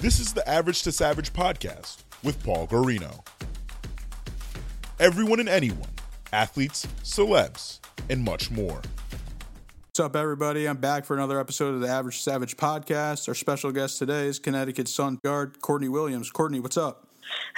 This 0.00 0.18
is 0.18 0.32
the 0.32 0.48
Average 0.48 0.82
to 0.84 0.92
Savage 0.92 1.30
podcast 1.34 2.04
with 2.24 2.42
Paul 2.42 2.66
Guarino. 2.66 3.22
Everyone 4.98 5.40
and 5.40 5.48
anyone, 5.48 5.90
athletes, 6.32 6.86
celebs, 7.02 7.80
and 8.08 8.24
much 8.24 8.50
more. 8.50 8.80
What's 9.88 10.00
up, 10.00 10.16
everybody? 10.16 10.66
I'm 10.66 10.78
back 10.78 11.04
for 11.04 11.14
another 11.14 11.38
episode 11.38 11.74
of 11.74 11.82
the 11.82 11.88
Average 11.88 12.22
Savage 12.22 12.56
podcast. 12.56 13.28
Our 13.28 13.34
special 13.34 13.72
guest 13.72 13.98
today 13.98 14.26
is 14.26 14.38
Connecticut 14.38 14.88
Sun 14.88 15.18
guard 15.22 15.60
Courtney 15.60 15.90
Williams. 15.90 16.30
Courtney, 16.30 16.60
what's 16.60 16.78
up? 16.78 17.06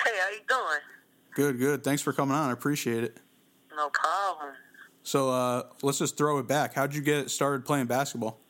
Hey, 0.05 0.11
how 0.21 0.31
you 0.31 0.41
doing? 0.49 0.81
Good, 1.37 1.59
good. 1.61 1.85
Thanks 1.85 2.03
for 2.03 2.13
coming 2.13 2.35
on. 2.35 2.51
I 2.51 2.53
appreciate 2.53 3.05
it. 3.05 3.19
No 3.77 3.89
problem. 3.91 4.55
So 5.05 5.31
uh, 5.31 5.63
let's 5.83 5.99
just 5.99 6.17
throw 6.19 6.39
it 6.39 6.49
back. 6.49 6.75
How'd 6.75 6.93
you 6.93 7.03
get 7.03 7.31
started 7.31 7.65
playing 7.65 7.87
basketball? 7.87 8.41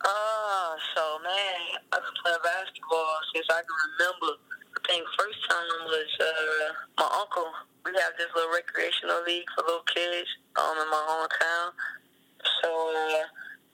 Uh, 0.00 0.74
so 0.94 1.18
man, 1.24 1.78
I've 1.92 2.02
been 2.02 2.14
playing 2.22 2.38
basketball 2.44 3.18
since 3.34 3.46
I 3.50 3.60
can 3.60 3.76
remember. 3.98 4.38
I 4.76 4.80
think 4.86 5.04
first 5.18 5.38
time 5.48 5.66
was 5.86 6.10
uh, 6.20 6.97
my 7.08 7.16
uncle. 7.20 7.48
We 7.84 7.92
have 7.92 8.12
this 8.18 8.28
little 8.34 8.52
recreational 8.52 9.24
league 9.24 9.48
for 9.54 9.64
little 9.64 9.86
kids 9.88 10.28
um, 10.56 10.76
in 10.76 10.88
my 10.90 11.02
hometown. 11.08 11.72
So 12.60 12.68
uh, 12.68 13.24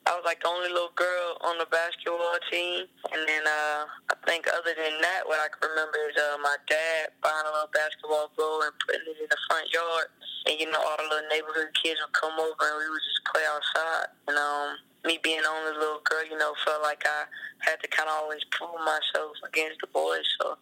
I 0.06 0.14
was 0.14 0.22
like 0.24 0.42
the 0.42 0.48
only 0.48 0.68
little 0.68 0.94
girl 0.94 1.38
on 1.42 1.58
the 1.58 1.66
basketball 1.66 2.38
team. 2.50 2.86
And 3.10 3.22
then 3.26 3.42
uh, 3.42 3.90
I 4.12 4.16
think 4.26 4.46
other 4.46 4.74
than 4.76 5.00
that, 5.02 5.26
what 5.26 5.40
I 5.42 5.50
can 5.50 5.66
remember 5.66 5.98
is 6.10 6.16
uh, 6.16 6.38
my 6.42 6.56
dad 6.68 7.10
buying 7.22 7.46
a 7.48 7.50
little 7.50 7.74
basketball 7.74 8.30
goal 8.38 8.62
and 8.62 8.74
putting 8.86 9.08
it 9.08 9.18
in 9.18 9.28
the 9.28 9.40
front 9.50 9.66
yard. 9.72 10.08
And 10.46 10.60
you 10.60 10.70
know, 10.70 10.78
all 10.78 10.98
the 11.00 11.08
little 11.10 11.30
neighborhood 11.32 11.74
kids 11.74 11.98
would 11.98 12.14
come 12.14 12.36
over 12.38 12.64
and 12.70 12.78
we 12.78 12.86
would 12.86 13.02
just 13.02 13.24
play 13.26 13.42
outside. 13.50 14.14
And 14.30 14.38
um, 14.38 14.78
me 15.02 15.18
being 15.24 15.42
the 15.42 15.50
only 15.50 15.74
little 15.74 16.04
girl, 16.06 16.22
you 16.22 16.38
know, 16.38 16.54
felt 16.62 16.86
like 16.86 17.02
I 17.02 17.26
had 17.66 17.80
to 17.82 17.88
kind 17.88 18.06
of 18.06 18.14
always 18.22 18.44
prove 18.54 18.78
myself 18.84 19.34
against 19.42 19.80
the 19.80 19.90
boys. 19.90 20.28
So 20.38 20.54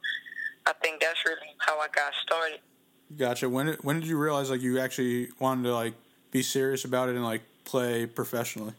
I 0.66 0.72
think 0.82 1.00
that's 1.00 1.24
really 1.26 1.54
how 1.58 1.78
I 1.78 1.88
got 1.88 2.12
started. 2.24 2.60
Gotcha. 3.16 3.48
When 3.48 3.77
when 3.82 4.00
did 4.00 4.08
you 4.08 4.18
realize 4.18 4.50
like 4.50 4.62
you 4.62 4.78
actually 4.78 5.28
wanted 5.38 5.64
to 5.64 5.74
like 5.74 5.94
be 6.30 6.42
serious 6.42 6.84
about 6.84 7.08
it 7.08 7.14
and 7.14 7.24
like 7.24 7.42
play 7.64 8.06
professionally? 8.06 8.72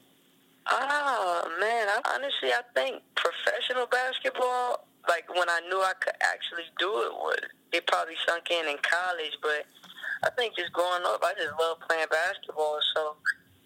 Oh 0.71 1.51
man, 1.59 1.87
I, 1.89 2.15
honestly, 2.15 2.49
I 2.49 2.61
think 2.73 3.01
professional 3.15 3.85
basketball, 3.87 4.87
like 5.07 5.29
when 5.29 5.49
I 5.49 5.59
knew 5.69 5.77
I 5.77 5.93
could 5.99 6.15
actually 6.21 6.63
do 6.79 6.89
it, 7.03 7.11
would 7.23 7.45
it 7.73 7.85
probably 7.87 8.15
sunk 8.25 8.49
in 8.49 8.67
in 8.67 8.77
college. 8.81 9.37
But 9.41 9.65
I 10.23 10.29
think 10.31 10.55
just 10.55 10.71
growing 10.71 11.03
up, 11.05 11.21
I 11.23 11.33
just 11.33 11.53
love 11.59 11.77
playing 11.87 12.07
basketball. 12.09 12.79
So 12.95 13.15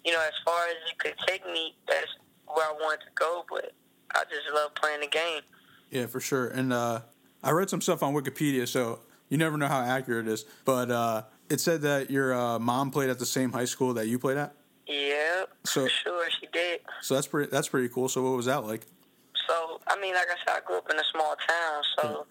you 0.04 0.12
know, 0.12 0.20
as 0.20 0.34
far 0.44 0.66
as 0.66 0.76
it 0.90 0.98
could 0.98 1.14
take 1.26 1.46
me, 1.46 1.76
that's 1.86 2.12
where 2.46 2.66
I 2.66 2.72
wanted 2.72 3.00
to 3.06 3.12
go. 3.14 3.44
But 3.48 3.72
I 4.14 4.24
just 4.24 4.52
love 4.54 4.74
playing 4.74 5.00
the 5.00 5.08
game. 5.08 5.42
Yeah, 5.90 6.06
for 6.06 6.20
sure. 6.20 6.48
And 6.48 6.72
uh, 6.72 7.00
I 7.42 7.50
read 7.50 7.70
some 7.70 7.80
stuff 7.80 8.02
on 8.02 8.14
Wikipedia, 8.14 8.66
so 8.66 9.00
you 9.28 9.38
never 9.38 9.56
know 9.56 9.68
how 9.68 9.80
accurate 9.80 10.26
it 10.26 10.32
is. 10.32 10.44
But 10.64 10.90
uh, 10.90 11.22
it 11.48 11.60
said 11.60 11.82
that 11.82 12.10
your 12.10 12.34
uh, 12.34 12.58
mom 12.58 12.90
played 12.90 13.10
at 13.10 13.18
the 13.18 13.26
same 13.26 13.52
high 13.52 13.64
school 13.64 13.94
that 13.94 14.06
you 14.08 14.18
played 14.18 14.36
at. 14.36 14.54
Yeah, 14.86 15.44
So- 15.64 15.84
for 15.84 15.90
sure 15.90 16.28
she 16.40 16.46
did. 16.52 16.80
So 17.02 17.14
that's 17.14 17.26
pretty. 17.26 17.50
That's 17.50 17.68
pretty 17.68 17.88
cool. 17.90 18.08
So 18.08 18.22
what 18.22 18.36
was 18.36 18.46
that 18.46 18.64
like? 18.64 18.82
So 19.46 19.80
I 19.86 19.98
mean, 20.00 20.14
like 20.14 20.26
I 20.28 20.36
said, 20.44 20.60
I 20.62 20.66
grew 20.66 20.78
up 20.78 20.88
in 20.90 20.98
a 20.98 21.04
small 21.12 21.34
town, 21.46 21.82
so 21.98 22.26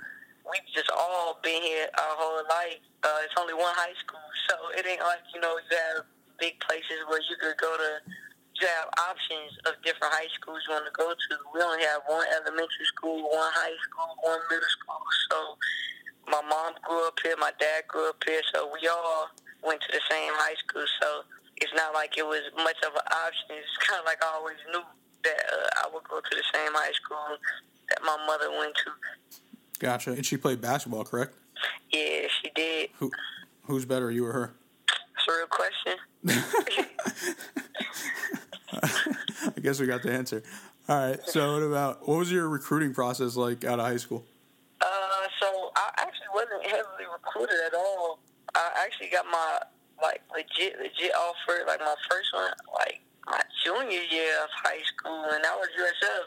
we 0.50 0.58
just 0.74 0.90
all 0.96 1.40
been 1.44 1.62
here 1.62 1.88
our 1.98 2.16
whole 2.18 2.44
life. 2.50 2.78
Uh, 3.04 3.18
it's 3.24 3.34
only 3.40 3.54
one 3.54 3.74
high 3.76 3.94
school, 4.06 4.20
so 4.50 4.56
it 4.78 4.86
ain't 4.88 5.02
like 5.02 5.20
you 5.34 5.40
know 5.40 5.56
you 5.70 5.78
have 5.96 6.06
big 6.40 6.60
places 6.60 6.98
where 7.08 7.20
you 7.30 7.36
could 7.40 7.58
go 7.58 7.76
to. 7.78 8.12
You 8.58 8.66
have 8.66 8.90
options 8.98 9.54
of 9.70 9.78
different 9.86 10.10
high 10.14 10.30
schools 10.34 10.66
you 10.66 10.74
want 10.74 10.90
to 10.90 10.96
go 10.98 11.14
to. 11.14 11.34
We 11.54 11.62
only 11.62 11.86
have 11.86 12.02
one 12.10 12.26
elementary 12.34 12.90
school, 12.90 13.30
one 13.30 13.54
high 13.54 13.78
school, 13.86 14.18
one 14.26 14.42
middle 14.50 14.74
school. 14.82 15.06
So 15.30 15.38
my 16.26 16.42
mom 16.42 16.74
grew 16.82 17.06
up 17.08 17.20
here, 17.22 17.38
my 17.38 17.54
dad 17.60 17.86
grew 17.88 18.10
up 18.10 18.18
here, 18.26 18.42
so 18.54 18.66
we 18.74 18.88
all 18.88 19.30
went 19.62 19.82
to 19.82 19.92
the 19.94 20.02
same 20.10 20.34
high 20.42 20.58
school. 20.66 20.86
So 21.02 21.22
it's 21.58 21.74
not 21.76 21.94
like 21.94 22.18
it 22.18 22.26
was 22.26 22.42
much 22.58 22.78
of 22.82 22.94
an 22.94 23.08
option. 23.14 23.62
It's 23.62 23.78
kind 23.86 24.00
of 24.00 24.06
like 24.06 24.24
I 24.24 24.34
always 24.36 24.58
knew 24.74 24.82
that 25.24 25.42
uh, 25.54 25.86
I 25.86 25.94
would 25.94 26.04
go 26.10 26.18
to 26.18 26.34
the 26.34 26.46
same 26.54 26.74
high 26.74 26.94
school 26.98 27.38
that 27.90 28.02
my 28.02 28.18
mother 28.26 28.50
went 28.58 28.74
to. 28.74 28.92
Gotcha. 29.80 30.12
And 30.12 30.26
she 30.26 30.38
played 30.38 30.62
basketball, 30.62 31.04
correct? 31.04 31.36
Yeah, 31.92 32.28
she 32.42 32.50
did. 32.56 32.90
Who, 32.98 33.12
who's 33.64 33.86
better, 33.86 34.10
you 34.12 34.26
or 34.26 34.34
her? 34.34 34.54
That's 34.88 35.28
a 35.28 35.32
real 35.38 35.48
question. 35.48 35.96
I 39.56 39.60
guess 39.62 39.80
we 39.80 39.88
got 39.88 40.04
the 40.04 40.12
answer. 40.12 40.44
All 40.90 40.96
right. 40.98 41.20
So 41.26 41.54
what 41.54 41.64
about 41.64 42.08
what 42.08 42.18
was 42.20 42.32
your 42.32 42.48
recruiting 42.48 42.94
process 42.94 43.36
like 43.36 43.64
out 43.64 43.80
of 43.80 43.86
high 43.86 43.98
school? 43.98 44.26
Uh, 44.82 45.28
so 45.40 45.72
I 45.76 45.90
actually 45.98 46.32
wasn't 46.34 46.64
heavily 46.64 47.06
recruited 47.12 47.58
at 47.66 47.74
all. 47.74 48.20
I 48.56 48.72
actually 48.86 49.10
got 49.10 49.26
my 49.26 49.60
like 50.02 50.22
legit 50.32 50.78
legit 50.80 51.14
offer, 51.16 51.66
like 51.68 51.80
my 51.80 51.96
first 52.10 52.34
one, 52.34 52.52
like 52.74 53.02
my 53.26 53.42
junior 53.66 54.04
year 54.10 54.32
of 54.44 54.50
high 54.64 54.82
school, 54.86 55.26
and 55.32 55.44
that 55.44 55.56
was 55.58 55.68
USF. 55.76 56.26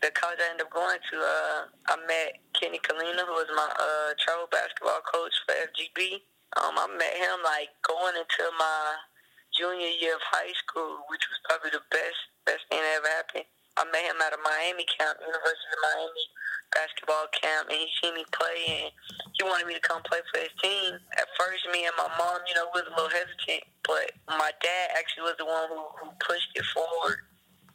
The 0.00 0.10
college 0.14 0.38
I 0.38 0.54
ended 0.54 0.66
up 0.66 0.72
going 0.72 0.94
to, 1.10 1.16
uh, 1.18 1.58
I 1.90 1.96
met 2.06 2.38
Kenny 2.54 2.78
Kalina, 2.78 3.26
who 3.26 3.34
was 3.34 3.50
my 3.50 3.66
uh, 3.66 4.14
travel 4.22 4.46
basketball 4.46 5.02
coach 5.02 5.34
for 5.42 5.58
FGB. 5.58 6.22
Um, 6.56 6.78
I 6.78 6.86
met 6.86 7.14
him 7.18 7.42
like 7.42 7.74
going 7.82 8.14
into 8.14 8.46
my 8.56 8.94
junior 9.58 9.90
year 9.98 10.14
of 10.14 10.22
high 10.22 10.54
school, 10.54 11.02
which 11.10 11.26
was 11.26 11.38
probably 11.50 11.74
the 11.74 11.82
best 11.90 12.20
best 12.46 12.62
thing 12.70 12.78
that 12.78 13.02
ever 13.02 13.10
happened. 13.10 13.48
I 13.74 13.84
met 13.90 14.06
him 14.06 14.22
at 14.22 14.34
a 14.34 14.40
Miami 14.40 14.86
camp, 14.86 15.18
University 15.18 15.70
of 15.74 15.82
Miami 15.82 16.24
basketball 16.70 17.26
camp, 17.34 17.70
and 17.70 17.78
he 17.78 17.88
seen 17.98 18.14
me 18.14 18.24
play, 18.30 18.86
and 18.86 18.90
he 19.34 19.42
wanted 19.42 19.66
me 19.66 19.74
to 19.74 19.82
come 19.82 20.02
play 20.06 20.22
for 20.30 20.38
his 20.38 20.54
team. 20.62 20.98
At 21.18 21.28
first, 21.38 21.66
me 21.74 21.86
and 21.86 21.94
my 21.98 22.10
mom, 22.18 22.42
you 22.46 22.54
know, 22.54 22.70
was 22.74 22.86
a 22.86 22.94
little 22.94 23.10
hesitant, 23.10 23.66
but 23.82 24.14
my 24.30 24.50
dad 24.62 24.86
actually 24.94 25.26
was 25.26 25.38
the 25.38 25.46
one 25.46 25.68
who, 25.68 25.82
who 25.98 26.06
pushed 26.22 26.54
it 26.54 26.66
forward, 26.70 27.26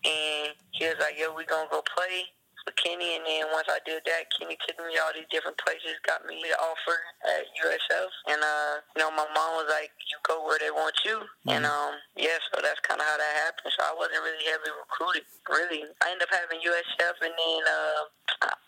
and 0.07 0.55
he 0.71 0.87
was 0.87 0.99
like, 0.99 1.19
"Yo, 1.19 1.35
we 1.35 1.45
gonna 1.45 1.69
go 1.69 1.83
play." 1.83 2.31
For 2.63 2.71
Kenny, 2.79 3.19
and 3.19 3.27
then 3.27 3.51
once 3.51 3.67
I 3.67 3.83
did 3.83 4.07
that, 4.07 4.31
Kenny 4.31 4.55
took 4.63 4.79
me 4.79 4.95
all 4.95 5.11
these 5.11 5.27
different 5.27 5.59
places, 5.59 5.99
got 6.07 6.23
me 6.23 6.39
the 6.39 6.55
offer 6.55 6.95
at 7.27 7.43
USF, 7.59 8.07
and 8.31 8.39
uh, 8.39 8.79
you 8.95 9.03
know, 9.03 9.11
my 9.11 9.27
mom 9.35 9.59
was 9.59 9.67
like, 9.67 9.91
"You 10.07 10.15
go 10.23 10.47
where 10.47 10.55
they 10.63 10.71
want 10.71 10.95
you," 11.03 11.27
and 11.51 11.67
um, 11.67 11.99
yeah, 12.15 12.39
so 12.47 12.63
that's 12.63 12.79
kind 12.87 13.03
of 13.03 13.07
how 13.07 13.19
that 13.19 13.33
happened. 13.43 13.67
So 13.75 13.83
I 13.83 13.91
wasn't 13.91 14.23
really 14.23 14.47
heavily 14.47 14.71
recruited. 14.79 15.27
Really, 15.51 15.83
I 15.99 16.15
ended 16.15 16.23
up 16.23 16.31
having 16.31 16.63
USF, 16.63 17.15
and 17.19 17.35
then 17.35 17.61
uh, 17.67 18.01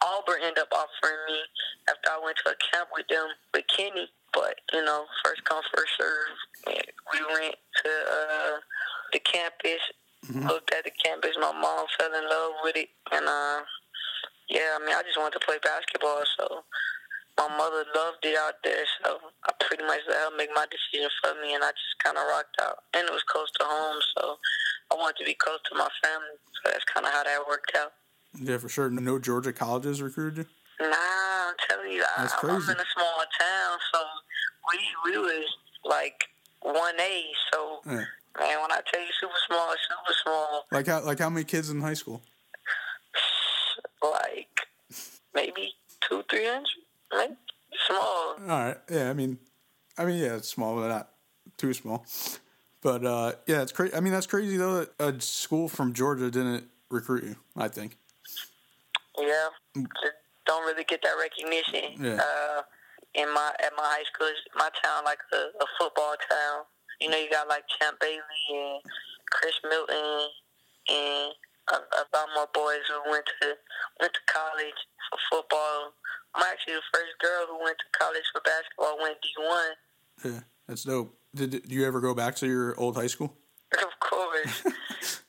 Auburn 0.04 0.44
ended 0.44 0.60
up 0.60 0.76
offering 0.76 1.24
me 1.32 1.40
after 1.88 2.12
I 2.12 2.20
went 2.20 2.36
to 2.44 2.52
a 2.52 2.58
camp 2.60 2.92
with 2.92 3.08
them 3.08 3.32
with 3.56 3.64
Kenny. 3.72 4.12
But 4.36 4.60
you 4.76 4.84
know, 4.84 5.08
first 5.24 5.40
come, 5.48 5.64
first 5.72 5.96
serve. 5.96 6.36
We 6.68 7.20
went 7.32 7.56
to 7.56 7.92
uh, 8.12 8.56
the 9.16 9.24
campus, 9.24 9.80
looked 10.52 10.74
at 10.76 10.84
the 10.84 10.92
campus. 11.00 11.32
My 11.40 11.56
mom 11.56 11.88
fell 11.96 12.12
in 12.12 12.28
love 12.28 12.60
with 12.64 12.76
it, 12.76 12.90
and 13.16 13.24
uh, 13.24 13.64
yeah, 14.50 14.78
I 14.78 14.80
mean, 14.86 14.96
I 14.96 15.02
just 15.04 15.18
wanted 15.18 15.40
to 15.40 15.46
play 15.46 15.58
basketball, 15.64 16.24
so 16.38 16.64
my 17.38 17.50
mother 17.58 17.84
loved 17.96 18.24
it 18.24 18.38
out 18.38 18.56
there, 18.64 18.86
so 19.04 19.18
I 19.48 19.52
pretty 19.60 19.84
much 19.84 20.00
let 20.08 20.32
her 20.32 20.38
make 20.38 20.50
my 20.56 20.66
decision 20.72 21.10
for 21.22 21.34
me, 21.42 21.54
and 21.54 21.64
I 21.64 21.72
just 21.72 21.98
kind 22.04 22.18
of 22.18 22.24
rocked 22.30 22.56
out. 22.62 22.78
And 22.94 23.08
it 23.08 23.12
was 23.12 23.24
close 23.28 23.52
to 23.60 23.66
home, 23.66 24.00
so 24.18 24.38
I 24.92 24.96
wanted 24.96 25.18
to 25.20 25.26
be 25.26 25.36
close 25.36 25.60
to 25.72 25.76
my 25.76 25.90
family, 26.04 26.38
so 26.64 26.72
that's 26.72 26.86
kind 26.86 27.06
of 27.06 27.12
how 27.12 27.24
that 27.24 27.48
worked 27.48 27.74
out. 27.78 27.92
Yeah, 28.40 28.58
for 28.58 28.70
sure. 28.70 28.90
No 28.90 29.20
Georgia 29.20 29.54
colleges 29.54 30.02
recruited 30.02 30.46
you. 30.80 30.88
Nah, 30.88 30.96
I'm 31.50 31.56
telling 31.70 31.92
you, 31.92 32.04
I, 32.04 32.22
That's 32.22 32.34
I'm 32.34 32.40
crazy. 32.40 32.72
in 32.72 32.78
a 32.78 32.88
small 32.94 33.24
town, 33.40 33.78
so 33.94 34.00
we 34.70 35.12
we 35.12 35.18
was 35.18 35.46
like 35.86 36.26
one 36.62 37.00
A. 37.00 37.24
So 37.54 37.80
Yeah. 37.86 38.04
man, 38.38 38.62
when 38.62 38.72
I 38.72 38.82
tell 38.92 39.00
you 39.02 39.08
super 39.20 39.40
small, 39.48 39.72
it's 39.72 39.82
super 39.88 40.14
small, 40.24 40.66
Like 40.72 40.88
how 40.88 41.02
like 41.04 41.20
how 41.20 41.30
many 41.30 41.46
kids 41.46 41.70
in 41.70 41.80
high 41.80 41.94
school? 41.94 42.22
Like 44.12 44.68
maybe 45.34 45.74
two, 46.02 46.24
three 46.30 46.46
hundred, 46.46 46.68
like 47.14 47.32
small. 47.88 48.36
All 48.40 48.66
right. 48.66 48.78
Yeah, 48.90 49.10
I 49.10 49.14
mean, 49.14 49.38
I 49.98 50.06
mean, 50.06 50.18
yeah, 50.22 50.36
it's 50.36 50.50
small, 50.50 50.76
but 50.76 50.88
not 50.88 51.10
too 51.58 51.74
small. 51.74 52.06
But 52.82 53.06
uh, 53.06 53.34
yeah, 53.48 53.62
it's 53.62 53.72
crazy. 53.72 53.96
I 53.96 54.00
mean, 54.00 54.14
that's 54.14 54.28
crazy 54.28 54.58
though. 54.58 54.86
That 54.86 55.18
a 55.18 55.22
school 55.22 55.68
from 55.68 55.94
Georgia 55.94 56.30
didn't 56.30 56.66
recruit 56.90 57.24
you. 57.24 57.36
I 57.56 57.68
think. 57.68 57.98
Yeah, 59.18 59.48
don't 60.46 60.66
really 60.66 60.84
get 60.84 61.02
that 61.04 61.16
recognition. 61.20 62.04
Yeah. 62.04 62.22
Uh, 62.22 62.62
in 63.16 63.34
my 63.34 63.54
at 63.64 63.72
my 63.76 63.84
high 63.84 64.04
school, 64.14 64.28
my 64.56 64.70
town 64.84 65.04
like 65.06 65.20
a, 65.34 65.38
a 65.38 65.66
football 65.80 66.16
town. 66.30 66.64
You 67.02 67.10
know, 67.10 67.18
you 67.18 67.30
got 67.30 67.48
like 67.48 67.64
Champ 67.80 68.00
Bailey 68.00 68.22
and 68.54 68.82
Chris 69.32 69.56
Milton 69.64 70.30
and 70.90 71.34
a, 71.72 71.76
a 71.76 72.04
lot 72.38 72.54
boys 72.54 72.84
who 72.90 73.12
went 73.12 73.26
to 73.42 73.48
went 74.00 74.14
to 74.14 74.20
college 74.32 74.80
for 75.10 75.20
football. 75.32 75.94
I'm 76.36 76.44
actually 76.52 76.76
the 76.76 76.82
first 76.94 77.14
girl 77.22 77.46
who 77.50 77.64
went 77.64 77.78
to 77.80 77.98
college 77.98 78.24
for 78.34 78.42
basketball. 78.42 78.98
Went 79.02 79.18
D 79.22 79.30
one. 79.40 80.34
Yeah, 80.34 80.40
that's 80.68 80.84
dope. 80.84 81.18
Did, 81.34 81.52
did 81.52 81.72
you 81.72 81.86
ever 81.86 82.00
go 82.02 82.14
back 82.14 82.36
to 82.38 82.48
your 82.48 82.80
old 82.80 82.96
high 82.96 83.08
school? 83.08 83.36
Of 83.76 84.00
course. 84.00 84.64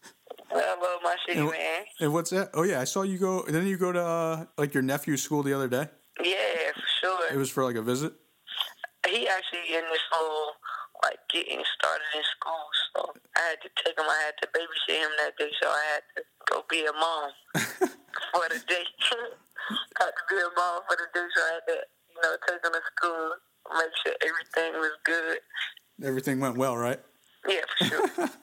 I 0.53 0.77
love 0.81 1.01
my 1.03 1.17
city, 1.27 1.41
And, 1.41 1.51
man. 1.51 1.83
and 2.01 2.13
what's 2.13 2.31
that? 2.31 2.51
Oh 2.55 2.63
yeah, 2.63 2.81
I 2.81 2.85
saw 2.85 3.03
you 3.03 3.19
go. 3.19 3.45
Didn't 3.45 3.67
you 3.67 3.77
go 3.77 3.91
to 3.93 4.03
uh, 4.05 4.45
like 4.57 4.73
your 4.75 4.83
nephew's 4.83 5.23
school 5.23 5.43
the 5.43 5.53
other 5.53 5.69
day? 5.69 5.89
Yeah, 6.23 6.73
for 6.75 6.83
sure. 7.01 7.33
It 7.33 7.37
was 7.37 7.51
for 7.51 7.65
like 7.65 7.77
a 7.77 7.83
visit. 7.83 8.13
he 9.09 9.27
actually 9.29 9.75
in 9.75 9.83
this 9.91 10.01
whole 10.13 10.53
like 11.07 11.23
getting 11.31 11.63
started 11.79 12.11
in 12.19 12.25
school, 12.35 12.67
so 12.91 12.99
I 13.39 13.55
had 13.55 13.61
to 13.63 13.71
take 13.79 13.95
him. 13.95 14.11
I 14.11 14.19
had 14.27 14.37
to 14.43 14.47
babysit 14.51 14.99
him 14.99 15.13
that 15.23 15.39
day, 15.39 15.51
so 15.63 15.71
I 15.71 15.85
had 15.95 16.05
to 16.19 16.23
go 16.51 16.67
be 16.67 16.83
a 16.83 16.93
mom 16.93 17.31
for 18.35 18.47
the 18.51 18.59
day. 18.67 18.83
I 18.83 20.03
had 20.03 20.11
to 20.19 20.25
be 20.27 20.39
a 20.43 20.51
mom 20.59 20.83
for 20.91 20.99
the 20.99 21.07
day, 21.15 21.27
so 21.31 21.41
I 21.47 21.51
had 21.55 21.67
to, 21.71 21.79
you 22.11 22.21
know, 22.27 22.35
take 22.43 22.59
him 22.59 22.75
to 22.75 22.83
school, 22.91 23.39
make 23.79 23.95
sure 24.03 24.15
everything 24.19 24.81
was 24.83 24.99
good. 25.07 25.39
Everything 26.03 26.41
went 26.41 26.59
well, 26.59 26.77
right? 26.77 27.01
Yeah, 27.47 27.63
for 27.79 27.85
sure. 27.87 28.31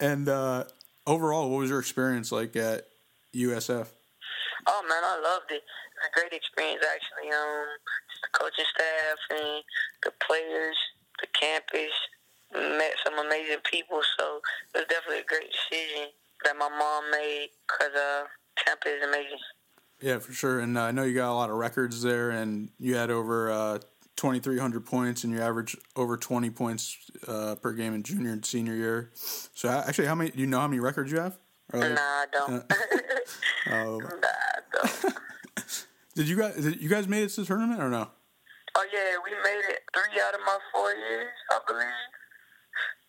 And 0.00 0.28
uh, 0.28 0.64
overall, 1.06 1.50
what 1.50 1.58
was 1.58 1.70
your 1.70 1.80
experience 1.80 2.30
like 2.30 2.54
at 2.54 2.86
USF? 3.34 3.88
Oh 4.66 4.82
man, 4.88 5.02
I 5.02 5.18
loved 5.18 5.50
it. 5.50 5.62
It 5.62 5.98
was 5.98 6.06
a 6.06 6.14
great 6.14 6.32
experience 6.32 6.84
actually. 6.86 7.30
Um, 7.34 7.66
just 8.10 8.22
the 8.22 8.30
coaching 8.38 8.68
staff 8.70 9.18
and 9.30 9.64
the 10.04 10.12
players, 10.22 10.78
the 11.20 11.26
campus. 11.38 11.92
Met 12.50 12.94
some 13.04 13.18
amazing 13.18 13.58
people, 13.70 14.00
so 14.18 14.40
it 14.74 14.78
was 14.78 14.86
definitely 14.88 15.20
a 15.20 15.24
great 15.24 15.52
decision 15.52 16.08
that 16.44 16.56
my 16.56 16.68
mom 16.70 17.10
made 17.10 17.48
because 17.66 17.94
uh, 17.94 18.24
Tampa 18.56 18.88
is 18.88 19.02
amazing. 19.04 19.38
Yeah, 20.00 20.18
for 20.18 20.32
sure. 20.32 20.60
And 20.60 20.78
uh, 20.78 20.82
I 20.82 20.90
know 20.92 21.02
you 21.02 21.14
got 21.14 21.30
a 21.30 21.34
lot 21.34 21.50
of 21.50 21.56
records 21.56 22.02
there, 22.02 22.30
and 22.30 22.70
you 22.78 22.94
had 22.94 23.10
over 23.10 23.50
uh, 23.50 23.78
2,300 24.16 24.86
points, 24.86 25.24
and 25.24 25.32
you 25.32 25.40
averaged 25.40 25.78
over 25.96 26.16
20 26.16 26.50
points 26.50 26.96
uh, 27.26 27.56
per 27.56 27.72
game 27.72 27.94
in 27.94 28.02
junior 28.02 28.32
and 28.32 28.44
senior 28.44 28.74
year. 28.74 29.10
So, 29.14 29.68
uh, 29.68 29.84
actually, 29.86 30.06
how 30.06 30.14
many? 30.14 30.30
Do 30.30 30.40
you 30.40 30.46
know 30.46 30.60
how 30.60 30.68
many 30.68 30.80
records 30.80 31.10
you 31.10 31.18
have? 31.20 31.38
Or, 31.72 31.80
like, 31.80 31.94
Nah, 31.94 32.00
I 32.00 32.26
don't. 32.32 32.72
oh, 33.70 33.98
nah, 33.98 34.08
I 34.08 34.60
don't. 34.72 35.14
did 36.14 36.28
you 36.28 36.36
guys? 36.36 36.54
Did 36.56 36.80
you 36.80 36.88
guys 36.88 37.08
made 37.08 37.24
it 37.24 37.28
to 37.30 37.40
the 37.40 37.46
tournament 37.46 37.80
or 37.80 37.90
no? 37.90 38.08
Oh 38.78 38.86
yeah, 38.94 39.18
we 39.26 39.34
made 39.42 39.64
it 39.74 39.82
three 39.90 40.22
out 40.22 40.34
of 40.38 40.42
my 40.46 40.54
four 40.70 40.94
years, 40.94 41.34
I 41.50 41.58
believe. 41.66 41.98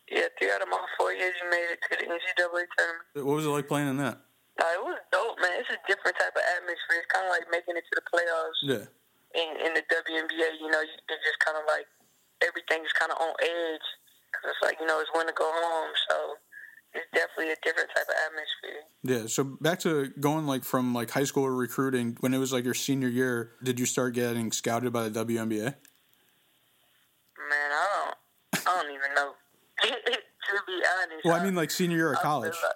Yeah, 0.09 0.25
three 0.41 0.49
out 0.49 0.65
of 0.65 0.69
my 0.73 0.81
four 0.97 1.13
years, 1.13 1.37
we 1.45 1.49
made 1.53 1.69
it 1.69 1.77
to 1.85 1.93
the 1.93 2.09
NCAA 2.09 2.65
tournament. 2.73 3.21
What 3.21 3.37
was 3.37 3.45
it 3.45 3.53
like 3.53 3.69
playing 3.69 3.85
in 3.93 4.01
that? 4.01 4.17
Uh, 4.57 4.65
it 4.73 4.81
was 4.81 4.97
dope, 5.13 5.37
man. 5.37 5.61
It's 5.61 5.69
a 5.69 5.77
different 5.85 6.17
type 6.17 6.33
of 6.33 6.41
atmosphere. 6.57 6.97
It's 7.05 7.11
kind 7.13 7.29
of 7.29 7.31
like 7.37 7.45
making 7.53 7.77
it 7.77 7.85
to 7.85 7.93
the 8.01 8.05
playoffs 8.09 8.59
Yeah. 8.65 8.85
in, 9.37 9.47
in 9.61 9.71
the 9.77 9.85
WNBA. 9.85 10.57
You 10.57 10.73
know, 10.73 10.81
it's 10.81 11.21
just 11.21 11.39
kind 11.45 11.55
of 11.61 11.63
like 11.69 11.85
everything's 12.41 12.89
kind 12.97 13.13
of 13.13 13.21
on 13.21 13.37
edge 13.37 13.87
because 14.33 14.49
it's 14.57 14.63
like 14.65 14.81
you 14.81 14.89
know 14.89 14.97
it's 14.97 15.13
when 15.13 15.29
to 15.29 15.35
go 15.37 15.45
home. 15.45 15.93
So 16.09 16.15
it's 16.93 17.05
definitely 17.13 17.53
a 17.53 17.55
different 17.63 17.89
type 17.95 18.07
of 18.07 18.15
atmosphere. 18.25 18.81
Yeah. 19.03 19.27
So 19.27 19.43
back 19.61 19.79
to 19.81 20.07
going 20.19 20.47
like 20.47 20.63
from 20.63 20.93
like 20.93 21.11
high 21.11 21.23
school 21.23 21.49
recruiting 21.49 22.17
when 22.19 22.33
it 22.33 22.37
was 22.39 22.51
like 22.51 22.65
your 22.65 22.73
senior 22.73 23.07
year, 23.09 23.51
did 23.63 23.79
you 23.79 23.85
start 23.85 24.13
getting 24.13 24.51
scouted 24.51 24.91
by 24.91 25.07
the 25.07 25.25
WNBA? 25.25 25.75
Man, 27.49 27.69
I 27.71 27.85
don't, 27.95 28.67
I 28.67 28.81
don't 28.81 28.91
even 28.93 29.11
know. 29.15 29.31
to 29.83 30.53
be 30.67 30.77
honest. 30.81 31.25
Well, 31.25 31.35
I 31.35 31.43
mean 31.43 31.55
like 31.55 31.71
senior 31.71 31.97
year 31.97 32.13
of 32.13 32.19
college. 32.19 32.53
like- 32.63 32.73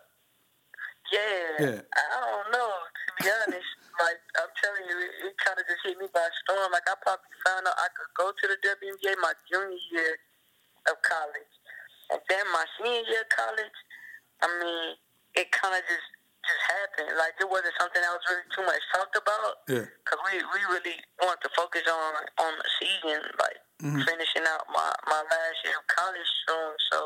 yeah, 1.12 1.20
Yeah. 1.60 1.82
I 1.94 2.06
don't 2.26 2.50
know. 2.54 2.72
To 2.74 3.10
be 3.22 3.30
honest, 3.30 3.70
like 4.02 4.18
I'm 4.42 4.50
telling 4.58 4.86
you, 4.90 4.98
it, 4.98 5.30
it 5.30 5.34
kind 5.38 5.58
of 5.60 5.66
just 5.70 5.82
hit 5.86 5.98
me 6.02 6.08
by 6.14 6.26
storm. 6.46 6.72
Like 6.72 6.86
I 6.90 6.96
probably 7.02 7.30
found 7.46 7.68
out 7.70 7.78
I 7.78 7.90
could 7.94 8.10
go 8.18 8.34
to 8.34 8.46
the 8.50 8.58
WNBA 8.62 9.14
my 9.22 9.34
junior 9.46 9.78
year 9.94 10.18
of 10.90 10.98
college, 11.06 11.54
and 12.10 12.22
then 12.30 12.46
my 12.50 12.66
senior 12.82 13.06
year 13.10 13.22
of 13.26 13.30
college. 13.30 13.78
I 14.44 14.48
mean, 14.60 15.00
it 15.40 15.48
kind 15.56 15.74
of 15.74 15.82
just 15.88 16.08
just 16.44 16.64
happened. 16.68 17.16
Like 17.16 17.40
it 17.40 17.48
wasn't 17.48 17.76
something 17.80 18.04
that 18.04 18.12
was 18.12 18.26
really 18.28 18.48
too 18.52 18.66
much 18.68 18.84
talked 18.92 19.16
about. 19.16 19.64
Yeah. 19.72 19.88
Cause 20.04 20.20
we 20.28 20.44
we 20.44 20.60
really 20.68 21.00
wanted 21.24 21.42
to 21.48 21.52
focus 21.56 21.88
on 21.88 22.12
on 22.44 22.54
the 22.60 22.70
season, 22.80 23.24
like 23.40 23.60
mm-hmm. 23.80 24.04
finishing 24.04 24.46
out 24.48 24.68
my 24.68 24.92
my 25.08 25.24
last 25.24 25.58
year 25.64 25.80
of 25.80 25.88
college 25.88 26.32
soon. 26.46 26.72
So, 26.92 27.00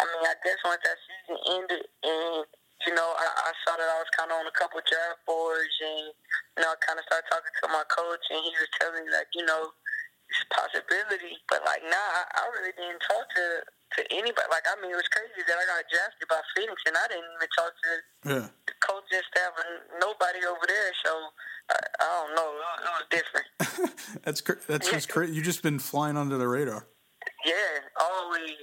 I 0.00 0.08
mean, 0.08 0.22
I 0.24 0.34
guess 0.40 0.60
once 0.64 0.80
that 0.80 0.98
season 1.04 1.36
ended, 1.60 1.84
and 2.08 2.48
you 2.88 2.92
know, 2.96 3.08
I, 3.16 3.26
I 3.28 3.52
saw 3.64 3.76
that 3.76 3.88
I 3.88 3.98
was 4.00 4.12
kind 4.16 4.32
of 4.32 4.40
on 4.40 4.48
a 4.48 4.56
couple 4.56 4.80
draft 4.80 5.20
boards, 5.28 5.76
and 5.84 6.12
you 6.56 6.60
know, 6.64 6.72
I 6.72 6.76
kind 6.80 6.96
of 6.96 7.04
started 7.04 7.28
talking 7.28 7.52
to 7.52 7.68
my 7.68 7.84
coach, 7.92 8.24
and 8.32 8.40
he 8.40 8.52
was 8.56 8.72
telling 8.80 9.04
me 9.04 9.12
like, 9.12 9.28
you 9.36 9.44
know, 9.44 9.76
possibility, 10.50 11.38
but 11.48 11.62
like, 11.64 11.82
nah, 11.86 11.96
I, 11.96 12.22
I 12.34 12.42
really 12.58 12.72
didn't 12.76 13.00
talk 13.06 13.24
to 13.36 13.44
to 13.94 14.00
anybody. 14.10 14.48
Like, 14.50 14.66
I 14.66 14.74
mean, 14.82 14.90
it 14.90 14.98
was 14.98 15.06
crazy 15.06 15.38
that 15.46 15.54
I 15.54 15.64
got 15.70 15.86
drafted 15.86 16.26
by 16.26 16.40
Phoenix, 16.56 16.82
and 16.86 16.96
I 16.98 17.06
didn't 17.06 17.30
even 17.30 17.50
talk 17.54 17.72
to 17.78 17.90
Yeah. 18.26 18.46
the 18.66 18.74
coaching 18.82 19.22
staff 19.30 19.54
and 19.54 20.00
nobody 20.02 20.42
over 20.46 20.66
there. 20.66 20.90
So 21.04 21.12
I, 21.70 21.76
I 22.02 22.06
don't 22.18 22.32
know. 22.34 22.48
It 22.50 22.62
was, 22.66 22.78
it 22.82 22.92
was 22.98 23.06
different. 23.14 23.48
That's 24.24 24.40
cra- 24.40 24.62
that's 24.66 24.90
just 24.90 25.08
crazy. 25.08 25.34
You 25.34 25.42
just 25.42 25.62
been 25.62 25.78
flying 25.78 26.16
under 26.16 26.38
the 26.38 26.48
radar. 26.48 26.86
yeah, 27.44 27.52
always, 28.00 28.56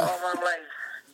all 0.00 0.18
my 0.20 0.40
life. 0.42 0.58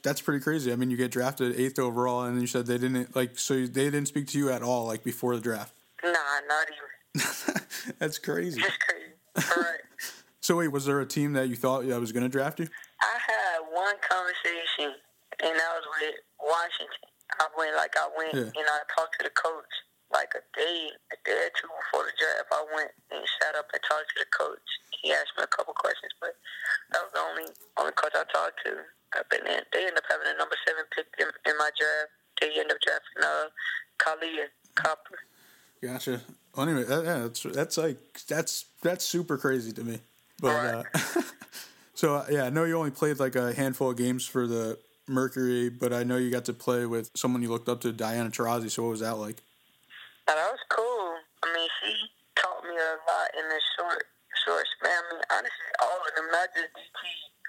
That's 0.03 0.21
pretty 0.21 0.43
crazy. 0.43 0.73
I 0.73 0.77
mean, 0.77 0.91
you 0.91 0.97
get 0.97 1.11
drafted 1.13 1.55
eighth 1.59 1.79
overall, 1.79 2.25
and 2.25 2.41
you 2.41 2.47
said 2.49 2.67
they 2.67 2.79
didn't 2.79 3.15
like. 3.15 3.39
So 3.39 3.55
they 3.55 3.85
didn't 3.85 4.07
speak 4.07 4.27
to 4.29 4.39
you 4.39 4.51
at 4.51 4.63
all, 4.63 4.87
like 4.87 5.05
before 5.05 5.35
the 5.37 5.41
draft. 5.43 5.73
Nah, 6.03 6.11
not 6.13 6.67
even. 6.75 7.63
that's 7.99 8.19
crazy. 8.19 8.61
Just 8.61 8.81
crazy. 8.81 9.12
All 9.37 9.43
right. 9.63 9.81
So 10.43 10.59
wait, 10.59 10.75
was 10.75 10.91
there 10.91 10.99
a 10.99 11.07
team 11.07 11.39
that 11.39 11.47
you 11.47 11.55
thought 11.55 11.87
that 11.87 12.03
was 12.03 12.11
going 12.11 12.27
to 12.27 12.29
draft 12.29 12.59
you? 12.59 12.67
I 12.99 13.15
had 13.15 13.63
one 13.71 13.95
conversation, 14.03 14.91
and 15.39 15.55
that 15.55 15.71
was 15.79 15.87
with 16.03 16.19
Washington. 16.43 17.07
I 17.39 17.47
went 17.55 17.79
like 17.79 17.95
I 17.95 18.11
went 18.11 18.35
Yeah. 18.35 18.51
and 18.51 18.67
I 18.67 18.83
talked 18.91 19.15
to 19.23 19.23
the 19.23 19.31
coach 19.39 19.71
like 20.11 20.35
a 20.35 20.43
day, 20.59 20.91
a 21.15 21.17
day 21.23 21.47
or 21.47 21.53
two 21.55 21.71
before 21.71 22.11
the 22.11 22.15
draft. 22.19 22.51
I 22.51 22.63
went 22.75 22.91
and 23.15 23.23
sat 23.39 23.55
up 23.55 23.71
and 23.71 23.79
talked 23.87 24.11
to 24.19 24.19
the 24.19 24.31
coach. 24.35 24.67
He 24.99 25.15
asked 25.15 25.31
me 25.39 25.47
a 25.47 25.53
couple 25.55 25.79
questions, 25.79 26.11
but 26.19 26.35
that 26.91 27.07
was 27.07 27.15
the 27.15 27.23
only 27.23 27.47
only 27.79 27.95
coach 27.95 28.19
I 28.19 28.27
talked 28.27 28.59
to. 28.67 28.83
Been 29.31 29.47
in, 29.47 29.63
they 29.71 29.87
ended 29.87 30.03
up 30.03 30.11
having 30.11 30.27
a 30.27 30.35
number 30.43 30.59
seven 30.67 30.83
pick 30.91 31.07
in, 31.23 31.31
in 31.47 31.55
my 31.55 31.71
draft. 31.79 32.11
They 32.43 32.51
ended 32.59 32.75
up 32.75 32.83
drafting 32.83 33.23
uh, 33.23 33.47
Kahleah 34.03 34.51
Copper. 34.75 35.23
Gotcha. 35.83 36.21
Well, 36.55 36.69
anyway, 36.69 36.85
that, 36.85 37.05
yeah, 37.05 37.19
that's 37.19 37.43
that's 37.43 37.77
like 37.77 37.99
that's 38.29 38.67
that's 38.83 39.05
super 39.05 39.37
crazy 39.37 39.73
to 39.73 39.83
me. 39.83 39.99
But 40.41 40.49
uh, 40.49 40.83
so 41.95 42.17
uh, 42.17 42.27
yeah, 42.31 42.45
I 42.45 42.51
know 42.51 42.65
you 42.65 42.77
only 42.77 42.91
played 42.91 43.19
like 43.19 43.35
a 43.35 43.53
handful 43.53 43.91
of 43.91 43.97
games 43.97 44.25
for 44.25 44.47
the 44.47 44.79
Mercury, 45.09 45.71
but 45.71 45.93
I 45.93 46.05
know 46.05 46.17
you 46.17 46.31
got 46.31 46.45
to 46.47 46.53
play 46.53 46.87
with 46.87 47.11
someone 47.15 47.43
you 47.43 47.51
looked 47.51 47.69
up 47.69 47.81
to, 47.83 47.93
Diana 47.93 48.31
Taurasi. 48.31 48.71
So 48.71 48.85
what 48.85 48.91
was 48.91 49.01
that 49.01 49.19
like? 49.19 49.43
That 50.27 50.37
was 50.37 50.63
cool. 50.71 51.19
I 51.43 51.53
mean, 51.53 51.69
she 51.83 51.91
taught 52.37 52.63
me 52.63 52.77
a 52.77 52.95
lot 53.11 53.29
in 53.35 53.49
this 53.49 53.63
short, 53.77 54.07
short 54.47 54.65
span. 54.79 54.93
I 54.93 55.15
mean, 55.15 55.23
honestly, 55.35 55.71
all 55.83 55.99
of 55.99 56.15
them, 56.15 56.27
not 56.31 56.49
just 56.55 56.71
DT. 56.79 57.03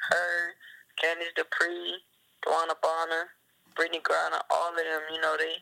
Her, 0.10 0.57
Candice 1.00 1.34
Dupree, 1.36 2.01
DeWanna 2.46 2.75
Bonner, 2.81 3.29
Brittney 3.77 4.01
Griner, 4.01 4.41
all 4.50 4.69
of 4.69 4.75
them, 4.75 5.01
you 5.13 5.22
know, 5.22 5.38
they 5.38 5.62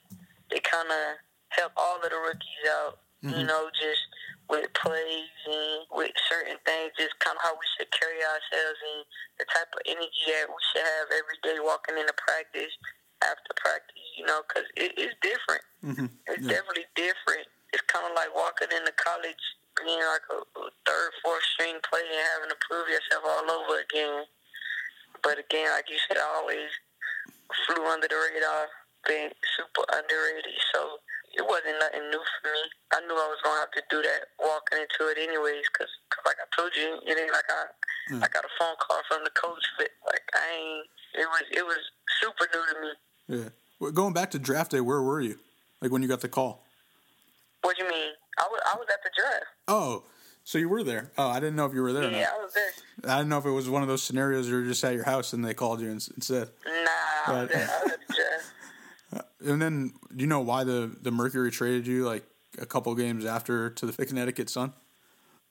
they 0.49 0.59
kind 0.59 0.89
of 0.89 1.19
help 1.55 1.71
all 1.75 1.99
of 1.99 2.09
the 2.09 2.15
rookies 2.15 2.65
out, 2.81 2.99
you 3.21 3.29
mm-hmm. 3.31 3.47
know, 3.47 3.69
just 3.75 4.03
with 4.49 4.67
plays 4.75 5.31
and 5.47 5.87
with 5.95 6.11
certain 6.27 6.59
things, 6.67 6.91
just 6.99 7.15
kind 7.23 7.37
of 7.37 7.43
how 7.43 7.55
we 7.55 7.67
should 7.77 7.87
carry 7.95 8.19
ourselves 8.19 8.79
and 8.83 8.99
the 9.39 9.47
type 9.47 9.71
of 9.71 9.81
energy 9.87 10.27
that 10.27 10.51
we 10.51 10.59
should 10.71 10.83
have 10.83 11.07
every 11.15 11.39
day 11.39 11.55
walking 11.63 11.95
into 11.95 12.11
practice, 12.19 12.73
after 13.23 13.53
practice, 13.55 14.01
you 14.17 14.25
know, 14.25 14.41
because 14.43 14.67
it, 14.75 14.91
it's 14.97 15.15
different. 15.21 15.63
Mm-hmm. 15.85 16.09
It's 16.35 16.45
definitely 16.45 16.89
different. 16.97 17.47
It's 17.71 17.85
kind 17.87 18.03
of 18.03 18.13
like 18.17 18.33
walking 18.35 18.73
into 18.73 18.91
college, 18.97 19.39
being 19.79 20.03
like 20.03 20.25
a, 20.33 20.43
a 20.43 20.67
third, 20.83 21.09
fourth 21.23 21.45
string 21.55 21.79
player 21.85 22.03
and 22.03 22.27
having 22.35 22.51
to 22.51 22.59
prove 22.59 22.89
yourself 22.91 23.23
all 23.23 23.47
over 23.47 23.79
again. 23.79 24.27
But 25.23 25.39
again, 25.39 25.69
like 25.71 25.87
you 25.87 26.01
said, 26.09 26.17
I 26.17 26.27
always 26.41 26.73
flew 27.63 27.85
under 27.85 28.09
the 28.09 28.17
radar, 28.17 28.67
being 29.07 29.31
super 29.55 29.85
underrated. 29.93 30.57
So 30.73 30.99
it 31.37 31.45
wasn't 31.47 31.79
nothing 31.79 32.09
new 32.11 32.19
for 32.19 32.49
me. 32.51 32.61
I 32.93 32.99
knew 33.07 33.15
I 33.15 33.27
was 33.31 33.39
gonna 33.43 33.59
have 33.59 33.71
to 33.71 33.83
do 33.89 34.01
that 34.01 34.31
walking 34.39 34.79
into 34.83 35.11
it 35.11 35.17
anyways, 35.17 35.63
because 35.71 35.91
like 36.25 36.37
I 36.39 36.47
told 36.55 36.71
you, 36.75 36.99
it 37.07 37.15
ain't 37.17 37.31
like 37.31 37.47
I 37.49 37.61
mm. 38.13 38.23
I 38.23 38.27
got 38.27 38.43
a 38.45 38.51
phone 38.59 38.75
call 38.79 39.01
from 39.07 39.23
the 39.23 39.31
coach, 39.31 39.63
but 39.77 39.89
like 40.07 40.23
I 40.35 40.45
ain't. 40.55 40.87
It 41.13 41.27
was 41.27 41.43
it 41.51 41.65
was 41.65 41.81
super 42.21 42.47
new 42.53 42.63
to 42.67 42.75
me. 42.81 42.91
Yeah. 43.43 43.49
Well, 43.79 43.91
going 43.91 44.13
back 44.13 44.31
to 44.31 44.39
draft 44.39 44.71
day, 44.71 44.81
where 44.81 45.01
were 45.01 45.21
you? 45.21 45.39
Like 45.81 45.91
when 45.91 46.01
you 46.01 46.07
got 46.07 46.21
the 46.21 46.29
call? 46.29 46.63
What 47.61 47.77
do 47.77 47.83
you 47.83 47.89
mean? 47.89 48.11
I 48.39 48.47
was 48.51 48.61
I 48.71 48.75
was 48.77 48.87
at 48.91 49.03
the 49.03 49.09
draft. 49.15 49.45
Oh, 49.67 50.03
so 50.43 50.57
you 50.57 50.69
were 50.69 50.83
there? 50.83 51.11
Oh, 51.17 51.27
I 51.27 51.39
didn't 51.39 51.55
know 51.55 51.65
if 51.65 51.73
you 51.73 51.81
were 51.81 51.93
there. 51.93 52.03
or 52.07 52.11
Yeah, 52.11 52.21
not. 52.23 52.33
I 52.33 52.43
was 52.43 52.53
there. 52.53 53.11
I 53.13 53.17
didn't 53.17 53.29
know 53.29 53.37
if 53.37 53.45
it 53.45 53.51
was 53.51 53.69
one 53.69 53.81
of 53.83 53.87
those 53.87 54.03
scenarios 54.03 54.49
where 54.49 54.59
you're 54.59 54.69
just 54.69 54.83
at 54.83 54.93
your 54.93 55.03
house 55.05 55.33
and 55.33 55.43
they 55.45 55.53
called 55.53 55.81
you 55.81 55.89
and, 55.91 56.07
and 56.13 56.23
said. 56.23 56.49
Nah, 56.65 56.71
I 56.71 57.31
was, 57.31 57.37
But- 57.41 57.49
there. 57.51 57.69
I 57.69 57.83
was 57.83 57.91
at 57.93 57.99
the 58.07 58.13
draft. 58.13 58.45
And 59.43 59.61
then, 59.61 59.93
do 60.15 60.21
you 60.21 60.27
know 60.27 60.39
why 60.39 60.63
the 60.63 60.91
the 61.01 61.11
Mercury 61.11 61.51
traded 61.51 61.87
you 61.87 62.05
like 62.05 62.23
a 62.59 62.65
couple 62.65 62.93
games 62.95 63.25
after 63.25 63.69
to 63.71 63.85
the 63.85 64.05
Connecticut 64.05 64.49
Sun? 64.49 64.73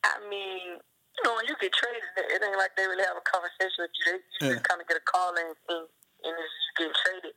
I 0.05 0.17
mean, 0.31 0.81
you 0.81 1.23
know, 1.25 1.35
when 1.37 1.45
you 1.47 1.55
get 1.61 1.73
traded, 1.73 2.01
it 2.17 2.41
ain't 2.43 2.57
like 2.57 2.73
they 2.77 2.87
really 2.87 3.05
have 3.05 3.17
a 3.17 3.27
conversation 3.29 3.85
with 3.85 3.91
you. 4.01 4.05
They, 4.13 4.17
you 4.17 4.23
Yeah. 4.49 4.53
just 4.57 4.69
kind 4.69 4.81
of 4.81 4.89
get 4.89 4.97
a 4.97 5.05
call 5.05 5.35
and, 5.37 5.53
and, 5.69 5.85
you 6.25 6.33
get 6.79 6.93
traded. 7.05 7.33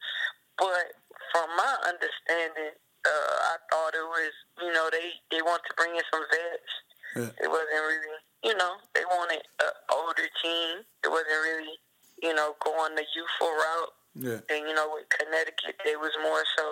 But 0.57 0.95
from 1.31 1.49
my 1.57 1.75
understanding, 1.87 2.75
uh, 3.03 3.35
I 3.51 3.55
thought 3.71 3.91
it 3.95 4.07
was 4.07 4.31
you 4.61 4.71
know 4.71 4.87
they 4.91 5.11
they 5.31 5.41
want 5.41 5.63
to 5.67 5.73
bring 5.75 5.95
in 5.95 6.03
some 6.11 6.23
vets. 6.31 6.73
Yeah. 7.15 7.43
It 7.43 7.49
wasn't 7.51 7.83
really 7.83 8.15
you 8.43 8.55
know 8.55 8.79
they 8.95 9.03
wanted 9.05 9.43
an 9.59 9.73
older 9.91 10.27
team. 10.39 10.87
It 11.03 11.09
wasn't 11.11 11.41
really 11.43 11.75
you 12.21 12.33
know 12.33 12.55
going 12.63 12.95
the 12.95 13.03
youthful 13.15 13.51
route. 13.51 13.91
Yeah. 14.15 14.45
And 14.49 14.61
you 14.67 14.73
know 14.73 14.89
with 14.93 15.09
Connecticut, 15.09 15.81
they 15.85 15.95
was 15.95 16.11
more 16.21 16.43
so 16.57 16.65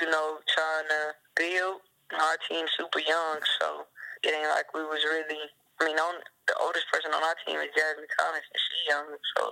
you 0.00 0.10
know 0.10 0.38
trying 0.46 0.86
to 0.88 1.02
build 1.34 1.80
our 2.14 2.36
team 2.48 2.66
super 2.78 3.00
young. 3.00 3.38
So 3.60 3.86
it 4.22 4.34
ain't 4.34 4.50
like 4.50 4.72
we 4.74 4.82
was 4.82 5.02
really. 5.04 5.50
I 5.80 5.86
mean, 5.86 5.98
on, 5.98 6.14
the 6.46 6.54
oldest 6.62 6.86
person 6.92 7.10
on 7.10 7.22
our 7.22 7.34
team 7.44 7.58
is 7.58 7.66
Jasmine 7.74 8.06
Collins, 8.16 8.46
and 8.46 8.60
she's 8.62 8.84
young. 8.86 9.06
So 9.36 9.42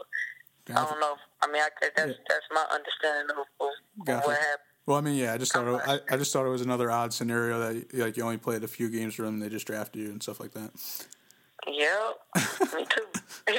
I 0.70 0.86
don't 0.88 1.00
know. 1.00 1.16
I 1.42 1.46
mean, 1.50 1.62
I, 1.62 1.68
that's 1.80 1.96
Yeah. 1.96 2.24
that's 2.28 2.46
my 2.52 2.64
understanding 2.70 3.36
of, 3.36 3.66
of, 3.66 3.72
Gotcha. 4.04 4.26
what 4.26 4.36
happened. 4.38 4.68
Well, 4.86 4.98
I 4.98 5.00
mean, 5.00 5.14
yeah, 5.14 5.32
I 5.32 5.38
just 5.38 5.52
thought 5.52 5.66
it, 5.68 5.80
I, 5.86 6.14
I 6.14 6.16
just 6.16 6.32
thought 6.32 6.44
it 6.44 6.50
was 6.50 6.62
another 6.62 6.90
odd 6.90 7.12
scenario 7.12 7.58
that 7.60 7.94
like 7.94 8.16
you 8.16 8.24
only 8.24 8.38
played 8.38 8.64
a 8.64 8.68
few 8.68 8.88
games 8.88 9.14
for 9.14 9.22
them, 9.22 9.38
they 9.38 9.48
just 9.48 9.66
drafted 9.66 10.02
you 10.02 10.10
and 10.10 10.22
stuff 10.22 10.40
like 10.40 10.52
that. 10.52 10.70
Yep, 11.66 12.74
me 12.74 12.86
too. 12.88 13.06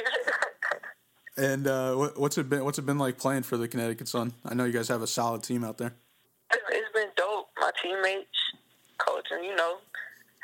And 1.36 1.66
uh, 1.66 1.94
what's 2.14 2.38
it 2.38 2.48
been? 2.48 2.64
What's 2.64 2.78
it 2.78 2.86
been 2.86 2.98
like 2.98 3.18
playing 3.18 3.42
for 3.42 3.56
the 3.56 3.66
Connecticut 3.66 4.06
Sun? 4.06 4.34
I 4.44 4.54
know 4.54 4.64
you 4.64 4.72
guys 4.72 4.88
have 4.88 5.02
a 5.02 5.06
solid 5.06 5.42
team 5.42 5.64
out 5.64 5.78
there. 5.78 5.94
it's, 6.52 6.92
been 6.94 7.08
dope. 7.16 7.48
My 7.58 7.70
teammates, 7.82 8.38
coach, 8.98 9.26
and 9.32 9.44
you 9.44 9.56
know, 9.56 9.78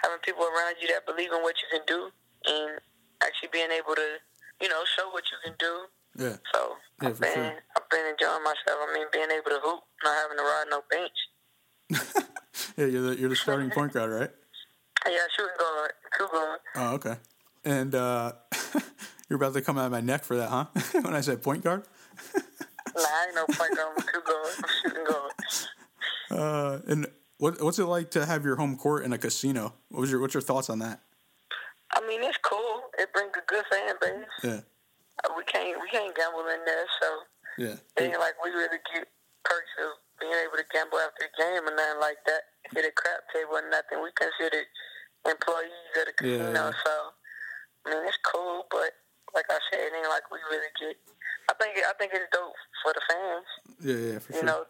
having 0.03 0.19
people 0.25 0.43
around 0.43 0.75
you 0.81 0.89
that 0.89 1.07
believe 1.07 1.31
in 1.33 1.43
what 1.43 1.55
you 1.63 1.79
can 1.79 1.87
do, 1.87 2.11
and 2.47 2.81
actually 3.23 3.51
being 3.53 3.71
able 3.71 3.95
to, 3.95 4.17
you 4.61 4.69
know, 4.69 4.83
show 4.97 5.09
what 5.11 5.25
you 5.31 5.39
can 5.45 5.55
do. 5.59 5.87
Yeah, 6.19 6.37
So 6.53 6.75
Yeah, 7.01 7.09
I've 7.09 7.21
been 7.21 7.35
sure. 7.35 7.55
I've 7.77 7.89
been 7.89 8.07
enjoying 8.11 8.43
myself. 8.43 8.79
I 8.83 8.95
mean, 8.95 9.07
being 9.13 9.31
able 9.31 9.51
to 9.51 9.61
hoop, 9.63 9.81
not 10.03 10.17
having 10.17 10.39
to 10.39 10.43
ride 10.43 10.65
no 10.71 10.83
bench. 10.91 11.19
yeah, 12.77 12.87
you're 12.87 13.11
the 13.11 13.17
you're 13.17 13.29
the 13.29 13.37
starting 13.37 13.71
point 13.71 13.93
guard, 13.93 14.11
right? 14.11 14.31
Yeah, 15.07 15.17
shooting 15.35 15.55
guard, 15.59 15.93
two 16.19 16.27
guard. 16.31 16.59
Oh, 16.77 16.95
okay. 16.97 17.15
And 17.65 17.95
uh, 17.95 18.33
you're 19.31 19.37
about 19.39 19.55
to 19.55 19.63
come 19.63 19.79
out 19.79 19.87
of 19.87 19.93
my 19.93 20.01
neck 20.03 20.25
for 20.25 20.37
that, 20.37 20.49
huh? 20.51 20.67
when 21.01 21.15
I 21.15 21.21
said 21.23 21.41
point 21.43 21.63
guard. 21.65 21.85
Nah, 22.35 23.01
I 23.01 23.27
ain't 23.27 23.35
no 23.37 23.47
point 23.47 23.75
guard. 23.77 23.95
I'm 23.97 24.03
two 24.03 24.21
guard. 24.27 24.51
I'm 24.59 24.71
shooting 24.83 25.05
guard. 25.05 25.33
Uh, 26.31 26.79
and 26.91 27.07
what 27.39 27.63
what's 27.63 27.79
it 27.79 27.87
like 27.87 28.11
to 28.13 28.27
have 28.27 28.45
your 28.45 28.57
home 28.57 28.77
court 28.77 29.05
in 29.05 29.13
a 29.13 29.19
casino? 29.19 29.73
What 29.91 30.01
was 30.01 30.11
your 30.11 30.21
what's 30.21 30.35
your 30.35 30.43
thoughts 30.43 30.69
on 30.69 30.81
that? 30.81 31.01
I 31.95 32.07
mean, 32.07 32.23
it's 32.23 32.39
cool. 32.43 32.83
It 32.99 33.13
brings 33.13 33.31
a 33.39 33.43
good 33.47 33.65
fan 33.71 33.95
base. 34.03 34.27
Yeah, 34.43 34.61
Uh, 35.25 35.33
we 35.39 35.45
can't 35.45 35.79
we 35.81 35.89
can't 35.91 36.15
gamble 36.15 36.41
in 36.51 36.63
there, 36.67 36.87
so 37.01 37.09
yeah, 37.59 37.77
it 37.97 38.03
ain't 38.11 38.19
like 38.19 38.35
we 38.45 38.51
really 38.51 38.79
get 38.95 39.07
perks 39.45 39.75
of 39.83 39.91
being 40.21 40.35
able 40.35 40.59
to 40.59 40.67
gamble 40.75 40.99
after 40.99 41.27
a 41.27 41.33
game 41.39 41.63
or 41.67 41.75
nothing 41.75 42.01
like 42.01 42.19
that. 42.27 42.43
Hit 42.75 42.85
a 42.85 42.93
crap 42.95 43.23
table 43.35 43.55
or 43.59 43.67
nothing. 43.71 44.03
We 44.03 44.11
considered 44.15 44.67
employees 45.27 45.71
the 45.95 46.27
Yeah. 46.27 46.39
casino, 46.55 46.73
so 46.85 46.93
I 47.87 47.91
mean 47.91 48.03
it's 48.07 48.19
cool. 48.23 48.67
But 48.71 48.95
like 49.35 49.47
I 49.49 49.59
said, 49.71 49.81
it 49.81 49.93
ain't 49.97 50.09
like 50.09 50.31
we 50.31 50.39
really 50.51 50.71
get. 50.81 50.97
I 51.49 51.55
think 51.55 51.79
I 51.79 51.93
think 51.99 52.13
it's 52.15 52.31
dope 52.33 52.55
for 52.83 52.93
the 52.95 53.03
fans. 53.09 53.49
yeah, 53.81 54.13
yeah, 54.13 54.19
for 54.19 54.33
You 54.33 54.39
sure. 54.39 54.41
You 54.41 54.47
know, 54.47 54.65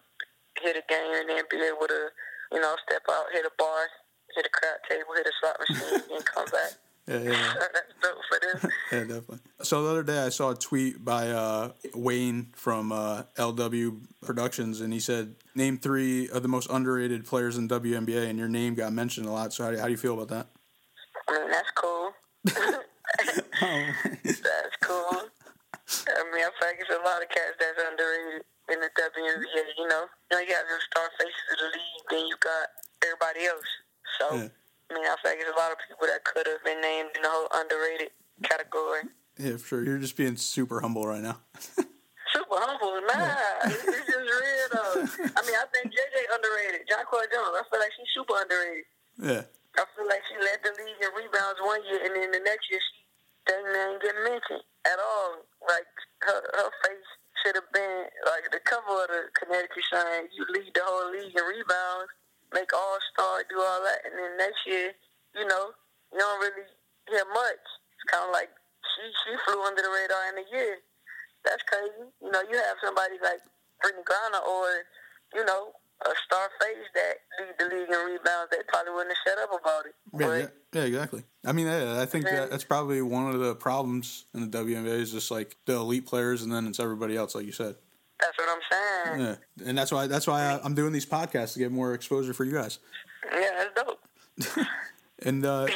hit 0.60 0.76
a 0.76 0.84
game 0.88 1.12
and 1.14 1.28
then 1.28 1.44
be 1.50 1.56
able 1.58 1.86
to 1.86 2.08
you 2.52 2.60
know 2.60 2.76
step 2.86 3.02
out, 3.10 3.26
hit 3.32 3.44
a 3.44 3.52
bar, 3.58 3.86
hit 4.34 4.46
a 4.46 4.50
crowd 4.50 4.80
table, 4.88 5.12
hit 5.16 5.26
a 5.26 5.32
slot 5.40 5.56
machine, 5.60 6.16
and 6.16 6.24
come 6.24 6.44
back. 6.46 6.72
yeah, 7.08 7.18
yeah. 7.18 7.54
That's 7.74 7.92
dope 8.02 8.18
for 8.28 8.38
them. 8.40 8.70
Yeah, 8.92 9.00
definitely. 9.04 9.38
So 9.62 9.84
the 9.84 9.90
other 9.90 10.02
day 10.02 10.18
I 10.18 10.30
saw 10.30 10.50
a 10.50 10.54
tweet 10.56 11.04
by 11.04 11.30
uh, 11.30 11.72
Wayne 11.94 12.48
from 12.56 12.90
uh, 12.92 13.22
LW 13.36 14.02
Productions, 14.20 14.80
and 14.80 14.92
he 14.92 15.00
said, 15.00 15.36
"Name 15.54 15.78
three 15.78 16.28
of 16.28 16.42
the 16.42 16.48
most 16.48 16.68
underrated 16.70 17.24
players 17.24 17.56
in 17.56 17.68
WNBA," 17.68 18.28
and 18.28 18.38
your 18.38 18.48
name 18.48 18.74
got 18.74 18.92
mentioned 18.92 19.26
a 19.26 19.30
lot. 19.30 19.52
So 19.52 19.64
how 19.64 19.70
do, 19.70 19.78
how 19.78 19.84
do 19.84 19.90
you 19.92 19.96
feel 19.96 20.14
about 20.14 20.28
that? 20.28 20.48
I 21.28 21.38
mean, 21.38 21.50
that's 21.50 21.70
cool. 21.76 22.12
Oh. 23.62 23.86
that's 24.24 24.76
cool. 24.80 25.20
I 25.20 26.22
mean, 26.32 26.42
I 26.46 26.50
feel 26.54 26.68
like 26.70 26.78
it's 26.80 26.90
a 26.90 27.02
lot 27.04 27.20
of 27.22 27.28
cats 27.28 27.58
that's 27.58 27.76
underrated 27.82 28.46
in 28.70 28.78
the 28.80 28.90
WNBA. 28.94 29.62
You 29.76 29.88
know, 29.90 30.06
you 30.06 30.32
know, 30.32 30.40
you 30.40 30.54
have 30.54 30.68
your 30.70 30.80
star 30.90 31.10
faces 31.18 31.46
of 31.52 31.58
the 31.58 31.68
league, 31.74 32.04
then 32.10 32.24
you 32.30 32.36
got 32.40 32.66
everybody 33.04 33.46
else. 33.50 33.70
So, 34.18 34.24
Yeah. 34.36 34.48
I 34.90 34.94
mean, 34.94 35.06
I 35.06 35.14
feel 35.22 35.30
like 35.34 35.38
there's 35.38 35.54
a 35.54 35.58
lot 35.58 35.70
of 35.70 35.78
people 35.86 36.06
that 36.10 36.24
could 36.24 36.46
have 36.50 36.62
been 36.64 36.80
named 36.80 37.10
in 37.14 37.22
the 37.22 37.30
whole 37.30 37.46
underrated 37.54 38.10
category. 38.42 39.06
Yeah, 39.38 39.54
for 39.58 39.78
sure. 39.78 39.82
You're 39.84 39.98
just 40.02 40.16
being 40.16 40.36
super 40.36 40.80
humble 40.80 41.06
right 41.06 41.22
now. 41.22 41.38
Super 42.30 42.62
humble, 42.62 42.94
nah. 43.10 43.66
It's 43.66 43.82
just 44.06 44.06
real 44.06 44.66
though. 44.70 45.02
I 45.34 45.40
mean, 45.42 45.56
I 45.58 45.66
think 45.74 45.90
JJ 45.90 46.16
underrated. 46.30 46.86
Jonquel 46.86 47.26
Jones, 47.26 47.58
I 47.58 47.62
feel 47.66 47.82
like 47.82 47.90
she's 47.98 48.06
super 48.14 48.38
underrated. 48.38 48.86
yeah, 49.18 49.42
I 49.74 49.82
feel 49.98 50.06
like 50.06 50.22
she 50.30 50.38
led 50.38 50.62
the 50.62 50.70
league 50.78 51.02
in 51.02 51.10
rebounds 51.10 51.58
one 51.58 51.82
year, 51.90 51.98
and 52.06 52.14
then 52.14 52.30
the 52.30 52.38
next 52.46 52.70
year 52.70 52.78
she 52.78 52.99
near 53.48 53.92
ain't 53.92 54.02
get 54.02 54.16
mentioned 54.24 54.64
at 54.84 54.98
all. 54.98 55.44
Like 55.64 55.88
her, 56.26 56.40
her 56.56 56.70
face 56.84 57.10
should 57.42 57.56
have 57.56 57.70
been 57.72 58.08
like 58.26 58.50
the 58.52 58.60
cover 58.64 59.04
of 59.04 59.08
the 59.08 59.22
Connecticut 59.36 59.84
Sun. 59.90 60.28
You 60.34 60.44
lead 60.52 60.72
the 60.74 60.84
whole 60.84 61.10
league 61.10 61.32
in 61.32 61.44
rebounds, 61.44 62.12
make 62.52 62.72
All 62.72 62.98
Star, 63.12 63.44
do 63.48 63.60
all 63.60 63.80
that, 63.84 64.04
and 64.04 64.14
then 64.16 64.36
next 64.36 64.60
year, 64.66 64.92
you 65.36 65.46
know, 65.46 65.72
you 66.12 66.18
don't 66.18 66.40
really 66.40 66.68
hear 67.08 67.24
much. 67.32 67.64
It's 67.96 68.08
kind 68.10 68.28
of 68.28 68.32
like 68.32 68.50
she 68.84 69.02
she 69.24 69.30
flew 69.44 69.62
under 69.64 69.82
the 69.82 69.92
radar 69.92 70.24
in 70.32 70.42
a 70.44 70.46
year. 70.50 70.80
That's 71.44 71.64
crazy. 71.64 72.08
You 72.20 72.30
know, 72.30 72.44
you 72.44 72.56
have 72.56 72.76
somebody 72.84 73.16
like 73.22 73.40
Brittney 73.80 74.04
Griner 74.04 74.44
or 74.44 74.84
you 75.32 75.44
know 75.44 75.72
a 76.06 76.10
star 76.26 76.48
face 76.60 76.86
that 76.94 77.14
lead 77.38 77.54
the 77.58 77.64
league 77.76 77.88
in 77.88 78.06
rebounds. 78.12 78.50
They 78.50 78.58
probably 78.68 78.92
wouldn't 78.92 79.14
have 79.16 79.22
shut 79.26 79.38
up 79.42 79.60
about 79.60 79.86
it. 79.86 79.94
yeah, 80.18 80.26
But 80.26 80.36
yeah, 80.72 80.80
yeah, 80.80 80.86
exactly. 80.88 81.24
I 81.44 81.52
mean, 81.52 81.66
yeah, 81.66 82.00
I 82.00 82.06
think 82.06 82.24
that, 82.24 82.50
that's 82.50 82.64
probably 82.64 83.02
one 83.02 83.28
of 83.32 83.38
the 83.40 83.54
problems 83.54 84.24
in 84.34 84.48
the 84.50 84.58
WNBA 84.58 84.86
is 84.86 85.12
just 85.12 85.30
like 85.30 85.56
the 85.66 85.74
elite 85.74 86.06
players, 86.06 86.42
and 86.42 86.52
then 86.52 86.66
it's 86.66 86.80
everybody 86.80 87.16
else, 87.16 87.34
like 87.34 87.44
you 87.46 87.52
said. 87.52 87.74
that's 88.20 88.36
what 88.38 88.48
I'm 88.48 88.62
saying. 89.16 89.20
Yeah, 89.20 89.68
and 89.68 89.76
that's 89.78 89.92
why 89.92 90.06
that's 90.06 90.26
why 90.26 90.42
I, 90.42 90.60
I'm 90.64 90.74
doing 90.74 90.92
these 90.92 91.06
podcasts 91.06 91.52
to 91.54 91.58
get 91.58 91.70
more 91.72 91.92
exposure 91.94 92.32
for 92.34 92.44
you 92.44 92.52
guys. 92.52 92.78
Yeah, 93.32 93.64
that's 93.74 94.56
dope. 94.56 94.66
And 95.22 95.44
uh, 95.44 95.66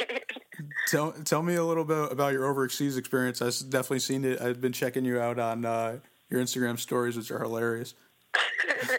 tell 0.87 1.11
tell 1.11 1.43
me 1.43 1.53
a 1.53 1.63
little 1.63 1.85
bit 1.85 2.11
about 2.11 2.33
your 2.33 2.45
overseas 2.45 2.97
experience. 2.97 3.43
I've 3.43 3.53
definitely 3.69 3.99
seen 3.99 4.25
it. 4.25 4.41
I've 4.41 4.59
been 4.59 4.71
checking 4.73 5.05
you 5.05 5.19
out 5.19 5.37
on 5.37 5.65
uh, 5.65 5.99
your 6.31 6.41
Instagram 6.41 6.79
stories, 6.79 7.15
which 7.15 7.29
are 7.29 7.37
hilarious. 7.37 7.93
I 8.33 8.97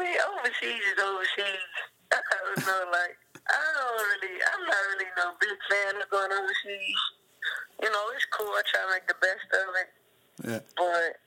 mean, 0.00 0.16
overseas 0.38 0.80
is 0.80 0.98
overseas. 1.04 1.68
I 2.12 2.20
don't 2.56 2.66
know, 2.66 2.82
like 2.92 3.16
I 3.44 3.60
don't 3.76 3.96
really, 4.08 4.36
I'm 4.40 4.64
not 4.64 4.82
really 4.92 5.10
no 5.16 5.32
big 5.40 5.58
fan 5.68 6.00
of 6.00 6.08
going 6.10 6.32
overseas. 6.32 7.00
You 7.82 7.90
know, 7.90 8.04
it's 8.14 8.24
cool. 8.32 8.48
I 8.56 8.62
try 8.68 8.80
to 8.80 8.90
make 8.92 9.06
the 9.08 9.20
best 9.20 9.48
of 9.52 9.68
it, 9.80 9.88
Yeah. 10.48 10.60
but 10.76 11.20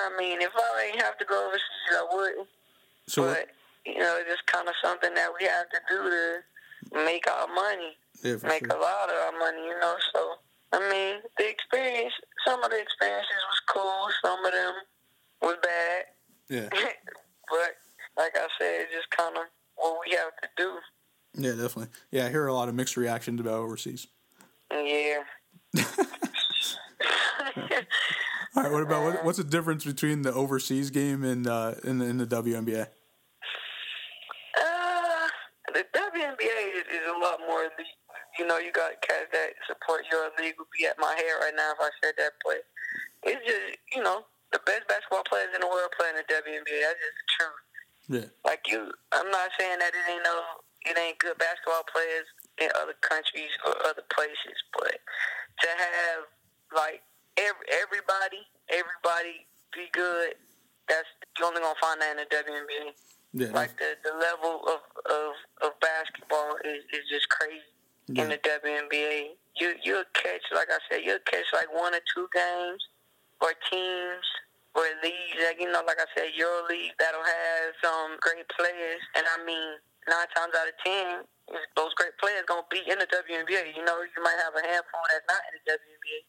I 0.00 0.08
mean, 0.18 0.40
if 0.40 0.52
I 0.54 0.88
ain't 0.92 1.02
have 1.02 1.18
to 1.18 1.24
go 1.24 1.36
overseas, 1.48 1.92
I 1.96 2.06
wouldn't. 2.14 2.48
So 3.08 3.24
but 3.28 3.48
you 3.84 3.98
know, 3.98 4.16
it's 4.20 4.30
just 4.30 4.46
kind 4.46 4.68
of 4.68 4.74
something 5.02 5.14
that 5.14 5.30
we 5.38 5.46
have 5.46 5.68
to 5.70 5.80
do 5.88 6.10
to 6.10 7.04
make 7.04 7.28
our 7.30 7.46
money, 7.48 7.96
yeah, 8.22 8.36
make 8.48 8.66
sure. 8.66 8.76
a 8.76 8.80
lot 8.80 9.08
of 9.08 9.16
our 9.16 9.38
money. 9.38 9.64
You 9.66 9.78
know, 9.80 9.96
so 10.14 10.34
I 10.72 10.90
mean, 10.90 11.16
the 11.38 11.48
experience. 11.48 12.14
Some 12.46 12.62
of 12.64 12.70
the 12.70 12.80
experiences 12.80 13.30
was 13.48 13.60
cool. 13.68 14.08
Some 14.24 14.44
of 14.44 14.52
them 14.52 14.74
was 15.42 15.56
bad. 15.62 16.04
Yeah, 16.48 16.68
but 17.50 17.76
like 18.16 18.32
I 18.34 18.48
said, 18.58 18.80
it's 18.82 18.92
just 18.92 19.10
kind 19.10 19.36
of 19.36 19.44
what 19.76 19.98
we 20.06 20.16
have 20.16 20.32
to 20.42 20.48
do. 20.56 20.78
yeah, 21.34 21.52
definitely. 21.52 21.88
Yeah, 22.10 22.26
I 22.26 22.30
hear 22.30 22.46
a 22.46 22.54
lot 22.54 22.68
of 22.68 22.74
mixed 22.74 22.96
reactions 22.96 23.40
about 23.40 23.54
overseas. 23.54 24.06
Yeah. 24.70 25.22
All 28.54 28.62
right, 28.62 28.72
what 28.72 28.82
about 28.82 29.02
what, 29.02 29.24
what's 29.24 29.38
the 29.38 29.44
difference 29.44 29.84
between 29.84 30.22
the 30.22 30.32
overseas 30.32 30.90
game 30.90 31.24
and 31.24 31.46
uh, 31.46 31.74
in 31.84 31.98
the 31.98 32.04
in 32.06 32.18
the 32.18 32.26
WNBA? 32.26 32.86
Uh, 34.60 35.28
the 35.72 35.84
WNBA 35.94 36.76
is, 36.76 36.84
is 36.92 37.06
a 37.08 37.18
lot 37.18 37.40
more 37.48 37.60
elite. 37.60 37.96
You 38.72 38.80
got 38.80 39.04
cats 39.04 39.28
that 39.36 39.52
support 39.68 40.08
your 40.08 40.32
league 40.40 40.56
would 40.56 40.72
be 40.72 40.88
at 40.88 40.96
my 40.96 41.12
head 41.12 41.36
right 41.44 41.52
now 41.52 41.76
if 41.76 41.80
I 41.84 41.92
said 42.00 42.16
that, 42.16 42.32
but 42.40 42.64
it's 43.20 43.44
just, 43.44 43.76
you 43.92 44.00
know, 44.00 44.24
the 44.48 44.64
best 44.64 44.88
basketball 44.88 45.28
players 45.28 45.52
in 45.52 45.60
the 45.60 45.68
world 45.68 45.92
playing 45.92 46.16
the 46.16 46.24
WNBA. 46.24 46.80
That's 46.80 46.96
just 46.96 47.18
the 47.20 47.28
truth. 47.36 47.60
Yeah, 48.08 48.28
Like 48.48 48.64
you, 48.72 48.88
I'm 49.12 49.28
not 49.28 49.52
saying 49.60 49.76
that 49.76 49.92
it 49.92 50.08
ain't 50.08 50.24
no, 50.24 50.64
it 50.88 50.96
ain't 50.96 51.20
good 51.20 51.36
basketball 51.36 51.84
players 51.84 52.24
in 52.64 52.72
other 52.80 52.96
countries 53.04 53.52
or 53.68 53.76
other 53.84 54.08
places, 54.08 54.56
but 54.72 54.96
to 54.96 55.68
have 55.68 56.24
like 56.72 57.04
every, 57.36 57.68
everybody, 57.76 58.40
everybody 58.72 59.44
be 59.76 59.92
good, 59.92 60.32
that's 60.88 61.12
you 61.36 61.44
only 61.44 61.60
gonna 61.60 61.76
find 61.76 62.00
that 62.00 62.16
in 62.16 62.24
the 62.24 62.28
WNBA. 62.32 62.96
yeah, 63.36 63.52
Like 63.52 63.76
the, 63.76 64.00
the 64.00 64.16
level 64.16 64.64
of, 64.64 64.80
of, 65.12 65.36
of 65.60 65.70
basketball 65.84 66.56
is, 66.64 66.88
is 66.88 67.04
just 67.12 67.28
crazy 67.28 67.68
Yeah. 68.12 68.24
in 68.24 68.28
the 68.30 68.38
WNBA. 68.38 69.36
You 69.56 69.74
you'll 69.84 70.08
catch 70.14 70.42
like 70.54 70.68
I 70.70 70.78
said, 70.90 71.02
you'll 71.04 71.24
catch 71.26 71.44
like 71.52 71.72
one 71.72 71.94
or 71.94 72.00
two 72.14 72.28
games 72.32 72.82
or 73.40 73.52
teams 73.70 74.26
or 74.74 74.84
leagues, 75.04 75.36
like 75.44 75.60
you 75.60 75.68
know, 75.68 75.84
like 75.84 76.00
I 76.00 76.08
said, 76.16 76.32
your 76.32 76.64
League 76.68 76.96
that'll 76.96 77.20
have 77.20 77.76
some 77.84 78.16
great 78.24 78.48
players, 78.56 79.02
and 79.16 79.24
I 79.28 79.44
mean, 79.44 79.76
nine 80.08 80.28
times 80.32 80.56
out 80.56 80.68
of 80.68 80.76
ten, 80.80 81.28
those 81.76 81.92
great 82.00 82.16
players 82.16 82.48
gonna 82.48 82.64
be 82.72 82.80
in 82.88 82.96
the 82.96 83.08
WNBA. 83.08 83.76
You 83.76 83.84
know, 83.84 84.00
you 84.00 84.20
might 84.24 84.40
have 84.40 84.56
a 84.56 84.64
handful 84.64 85.04
that's 85.12 85.28
not 85.28 85.42
in 85.52 85.60
the 85.60 85.64
WNBA, 85.76 86.20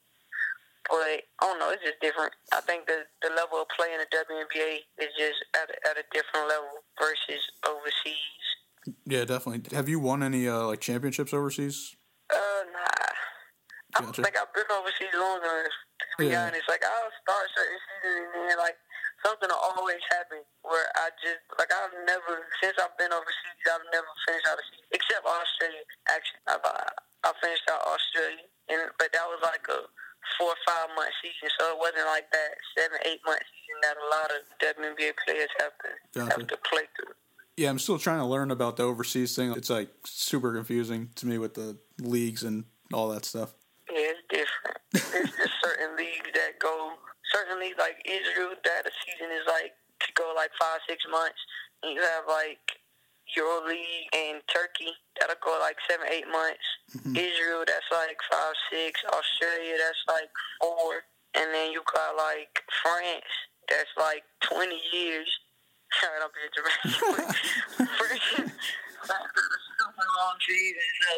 but 0.91 1.19
I 1.23 1.43
don't 1.47 1.59
know, 1.59 1.71
it's 1.71 1.83
just 1.87 2.03
different. 2.03 2.35
I 2.51 2.59
think 2.67 2.83
the 2.87 3.07
the 3.23 3.31
level 3.31 3.63
of 3.63 3.71
play 3.71 3.95
in 3.95 4.03
the 4.03 4.09
WNBA 4.11 4.83
is 4.99 5.11
just 5.15 5.39
at 5.55 5.71
a, 5.71 5.75
at 5.87 5.95
a 5.95 6.05
different 6.11 6.51
level 6.51 6.83
versus 6.99 7.43
overseas. 7.63 8.43
Yeah, 9.05 9.25
definitely. 9.25 9.67
Have 9.75 9.89
you 9.89 9.99
won 9.99 10.23
any 10.23 10.47
uh, 10.47 10.67
like 10.67 10.79
championships 10.79 11.33
overseas? 11.33 11.95
Uh, 12.31 12.37
nah. 12.71 12.79
I 13.95 13.99
don't 13.99 14.05
Gotcha. 14.15 14.23
think 14.23 14.35
I've 14.39 14.53
been 14.55 14.69
overseas 14.71 15.13
long 15.13 15.39
enough. 15.43 15.75
To 15.99 16.15
be 16.17 16.27
Yeah. 16.31 16.47
honest, 16.47 16.65
like 16.69 16.83
I'll 16.83 17.11
start 17.21 17.45
certain 17.55 17.79
seasons 17.83 18.31
and 18.35 18.49
then 18.49 18.57
like 18.57 18.77
something 19.25 19.49
will 19.49 19.59
always 19.75 20.01
happen 20.09 20.39
where 20.63 20.87
I 20.95 21.09
just 21.21 21.41
like 21.59 21.71
I've 21.71 21.93
never 22.07 22.43
since 22.63 22.75
I've 22.79 22.95
been 22.97 23.11
overseas 23.11 23.65
I've 23.67 23.85
never 23.91 24.07
finished 24.27 24.47
out 24.47 24.59
a 24.59 24.63
season 24.71 24.87
except 24.95 25.23
Australia. 25.27 25.83
Actually, 26.09 26.43
I've 26.47 26.63
uh, 26.65 26.91
I 27.23 27.29
finished 27.43 27.67
out 27.71 27.83
Australia, 27.87 28.45
and 28.71 28.79
but 28.99 29.11
that 29.13 29.25
was 29.27 29.39
like 29.43 29.63
a 29.71 29.83
four 30.39 30.55
or 30.55 30.61
five 30.67 30.89
month 30.95 31.13
season, 31.23 31.51
so 31.59 31.75
it 31.75 31.79
wasn't 31.79 32.07
like 32.07 32.27
that 32.31 32.51
seven 32.77 32.97
eight 33.07 33.21
month 33.27 33.43
season 33.47 33.77
that 33.83 33.95
a 33.99 34.07
lot 34.11 34.29
of 34.31 34.41
WNBA 34.59 35.11
players 35.23 35.51
have 35.59 35.75
to 35.81 35.91
have 36.29 36.43
to 36.47 36.57
play. 36.67 36.85
Yeah, 37.57 37.69
I'm 37.69 37.79
still 37.79 37.99
trying 37.99 38.19
to 38.19 38.25
learn 38.25 38.51
about 38.51 38.77
the 38.77 38.83
overseas 38.83 39.35
thing. 39.35 39.53
It's 39.53 39.69
like 39.69 39.89
super 40.05 40.53
confusing 40.53 41.09
to 41.15 41.27
me 41.27 41.37
with 41.37 41.53
the 41.53 41.77
leagues 41.99 42.43
and 42.43 42.65
all 42.91 43.09
that 43.09 43.25
stuff. 43.25 43.53
Yeah, 43.91 44.13
it's 44.13 44.25
different. 44.29 44.81
There's 44.91 45.29
just 45.29 45.53
certain 45.63 45.95
leagues 45.97 46.29
that 46.33 46.57
go, 46.59 46.93
certain 47.31 47.59
leagues 47.59 47.77
like 47.77 48.01
Israel, 48.05 48.55
that 48.63 48.83
the 48.85 48.91
season 49.05 49.29
is 49.31 49.45
like 49.47 49.73
to 50.01 50.09
go 50.15 50.33
like 50.35 50.49
five, 50.59 50.79
six 50.87 51.03
months. 51.11 51.37
And 51.83 51.93
you 51.93 52.01
have 52.01 52.23
like 52.27 52.81
Euro 53.35 53.65
League 53.67 54.09
and 54.13 54.41
Turkey, 54.47 54.91
that'll 55.19 55.35
go 55.43 55.57
like 55.59 55.77
seven, 55.89 56.07
eight 56.09 56.27
months. 56.31 56.65
Mm-hmm. 56.97 57.15
Israel, 57.15 57.63
that's 57.65 57.89
like 57.91 58.17
five, 58.31 58.53
six. 58.71 59.01
Australia, 59.05 59.77
that's 59.77 60.03
like 60.07 60.31
four. 60.61 61.05
And 61.33 61.53
then 61.53 61.71
you 61.71 61.81
got 61.85 62.15
like 62.15 62.61
France, 62.81 63.29
that's 63.69 63.93
like 63.97 64.23
20 64.41 64.73
years. 64.93 65.29
Sorry, 66.01 66.17
I'm 66.17 66.31
being 66.33 66.49
dramatic. 66.53 66.89
France, 67.97 68.25
a 69.03 69.59
super 69.77 70.07
long 70.17 70.37
season. 70.41 70.87
So 71.01 71.11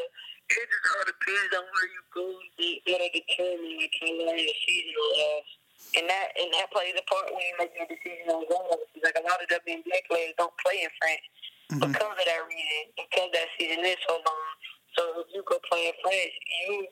it 0.46 0.68
just 0.68 0.86
all 0.92 1.06
depends 1.06 1.52
on 1.56 1.64
where 1.70 1.88
you 1.90 2.02
go. 2.12 2.26
They- 2.58 2.82
That'll 2.86 3.10
determine 3.14 3.78
like 3.78 3.96
how 4.00 4.12
long 4.12 4.38
the 4.38 4.56
season 4.66 4.94
will 4.96 5.14
last. 5.16 5.52
And 5.96 6.10
that 6.10 6.34
and 6.36 6.52
that 6.60 6.68
plays 6.76 6.92
a 6.98 7.06
part 7.08 7.30
when 7.32 7.40
you 7.40 7.56
make 7.56 7.72
your 7.78 7.88
decision 7.88 8.28
on 8.28 8.44
going. 8.52 8.84
Like 9.00 9.16
a 9.16 9.24
lot 9.24 9.40
of 9.40 9.48
WNBA 9.48 10.04
players 10.10 10.34
don't 10.36 10.52
play 10.60 10.84
in 10.84 10.92
France 11.00 11.24
mm-hmm. 11.72 11.88
because 11.88 12.16
of 12.20 12.26
that 12.26 12.42
reason, 12.52 12.84
because 13.00 13.30
that 13.32 13.48
season 13.56 13.80
is 13.86 13.96
so 14.04 14.20
long. 14.20 14.50
So 14.98 15.24
if 15.24 15.28
you 15.32 15.40
go 15.48 15.56
play 15.72 15.88
in 15.88 15.96
France, 16.04 16.36
you 16.36 16.90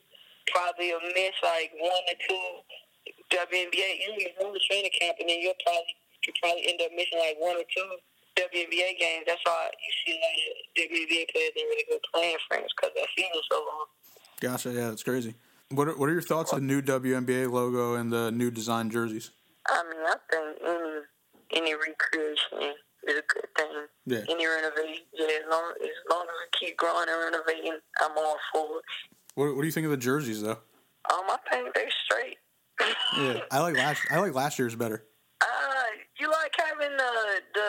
probably 0.48 0.88
will 0.94 1.04
miss 1.12 1.36
like 1.42 1.74
one 1.76 2.04
or 2.06 2.16
two 2.16 2.44
WNBA. 3.34 3.88
You 4.08 4.10
miss 4.16 4.32
one 4.40 4.56
training 4.68 4.94
camp, 4.96 5.20
and 5.20 5.28
then 5.28 5.42
you'll 5.42 5.58
probably 5.60 5.96
you 6.26 6.32
probably 6.40 6.64
end 6.68 6.80
up 6.82 6.90
missing 6.96 7.18
like 7.18 7.36
one 7.38 7.56
or 7.56 7.66
two 7.68 7.88
WNBA 8.36 8.98
games. 8.98 9.24
That's 9.26 9.40
why 9.44 9.70
you 9.70 9.92
see 10.04 10.12
a 10.12 10.20
lot 10.20 10.34
of 10.34 10.90
WNBA 10.90 11.30
players 11.30 11.50
didn't 11.54 11.68
really 11.70 11.84
go 11.88 11.98
play 12.12 12.32
in 12.32 12.38
France 12.48 12.70
because 12.76 12.92
that 12.96 13.08
season's 13.16 13.46
so 13.50 13.58
long. 13.58 13.86
Gotcha. 14.40 14.70
Yeah, 14.72 14.88
that's 14.90 15.02
crazy. 15.02 15.34
What 15.70 15.88
are, 15.88 15.96
What 15.96 16.08
are 16.08 16.12
your 16.12 16.22
thoughts 16.22 16.52
on 16.52 16.66
the 16.66 16.66
new 16.66 16.82
WNBA 16.82 17.50
logo 17.50 17.94
and 17.94 18.12
the 18.12 18.30
new 18.30 18.50
design 18.50 18.90
jerseys? 18.90 19.30
I 19.68 19.82
mean, 19.84 20.02
I 20.04 20.14
think 20.30 20.58
any 20.66 21.00
any 21.56 21.74
recreation 21.74 22.74
is 23.08 23.18
a 23.18 23.22
good 23.32 23.48
thing. 23.56 23.86
Yeah. 24.06 24.24
Any 24.28 24.46
renovation, 24.46 25.04
yeah, 25.14 25.26
as 25.26 25.50
long 25.50 25.72
as 25.80 25.88
long 26.10 26.22
as 26.22 26.60
we 26.60 26.66
keep 26.66 26.76
growing 26.76 27.06
and 27.08 27.18
renovating, 27.32 27.78
I'm 28.00 28.10
all 28.16 28.36
for 28.52 28.78
it. 28.78 28.84
What 29.34 29.54
What 29.54 29.62
do 29.62 29.66
you 29.66 29.72
think 29.72 29.84
of 29.86 29.90
the 29.90 29.96
jerseys 29.96 30.42
though? 30.42 30.58
Um, 31.10 31.24
I 31.28 31.36
think 31.50 31.74
they're 31.74 31.88
straight. 32.04 32.38
Yeah, 33.18 33.40
I 33.50 33.60
like 33.60 33.76
last. 33.76 34.02
I 34.10 34.18
like 34.18 34.34
last 34.34 34.58
year's 34.58 34.74
better. 34.74 35.04
Uh, 35.40 35.46
you 36.24 36.30
like 36.30 36.52
having 36.56 36.96
the 36.96 37.12
the 37.54 37.68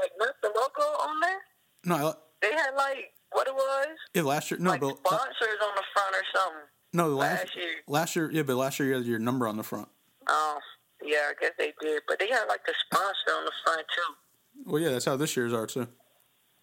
like 0.00 0.10
the 0.42 0.48
logo 0.48 0.82
on 1.02 1.20
there? 1.20 1.40
No, 1.84 1.94
I, 1.94 2.12
They 2.42 2.52
had 2.52 2.74
like 2.76 3.12
what 3.30 3.46
it 3.46 3.54
was, 3.54 3.86
yeah, 4.14 4.22
last 4.22 4.50
year. 4.50 4.58
No, 4.60 4.70
like 4.70 4.80
but 4.80 4.96
sponsors 4.98 5.60
on 5.62 5.74
the 5.76 5.82
front 5.92 6.14
or 6.14 6.24
something. 6.34 6.68
no, 6.92 7.08
last 7.08 7.44
last 7.44 7.56
year. 7.56 7.74
last 7.86 8.16
year. 8.16 8.30
Yeah, 8.32 8.42
but 8.42 8.56
last 8.56 8.78
year 8.78 8.88
you 8.88 8.94
had 8.94 9.04
your 9.06 9.18
number 9.18 9.46
on 9.46 9.56
the 9.56 9.62
front. 9.62 9.88
Oh, 10.26 10.58
yeah, 11.04 11.30
I 11.30 11.32
guess 11.40 11.52
they 11.58 11.72
did, 11.80 12.02
but 12.08 12.18
they 12.18 12.28
had 12.28 12.44
like 12.48 12.64
the 12.66 12.74
sponsor 12.86 13.38
on 13.38 13.44
the 13.44 13.52
front 13.64 13.86
too. 13.94 14.70
Well, 14.70 14.80
yeah, 14.82 14.90
that's 14.90 15.04
how 15.04 15.16
this 15.16 15.36
year's 15.36 15.52
are 15.52 15.66
too. 15.66 15.88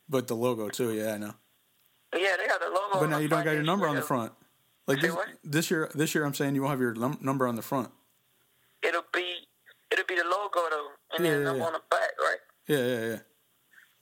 But 0.09 0.27
the 0.27 0.35
logo 0.35 0.69
too. 0.69 0.93
Yeah, 0.93 1.13
I 1.13 1.17
know. 1.17 1.33
Yeah, 2.17 2.35
they 2.37 2.47
got 2.47 2.59
the 2.59 2.67
logo. 2.67 2.99
But 2.99 3.09
now 3.09 3.19
you 3.19 3.27
don't 3.29 3.45
got 3.45 3.51
your 3.53 3.63
number 3.63 3.87
on 3.87 3.95
the 3.95 4.01
front. 4.01 4.33
Like 4.87 4.99
this, 4.99 5.15
this 5.43 5.71
year, 5.71 5.89
this 5.93 6.13
year 6.15 6.25
I'm 6.25 6.33
saying 6.33 6.55
you 6.55 6.61
won't 6.61 6.71
have 6.71 6.81
your 6.81 6.95
num- 6.95 7.19
number 7.21 7.47
on 7.47 7.55
the 7.55 7.61
front. 7.61 7.89
It'll 8.83 9.03
be 9.13 9.47
it'll 9.91 10.05
be 10.07 10.15
the 10.15 10.23
logo 10.23 10.67
though, 10.69 10.87
and 11.25 11.43
Yeah, 11.43 11.51
then 11.51 11.55
yeah, 11.55 11.61
yeah. 11.61 11.65
on 11.67 11.73
the 11.73 11.81
back, 11.89 12.11
right? 12.19 12.37
Yeah, 12.67 12.77
yeah, 12.77 13.05
yeah. 13.11 13.19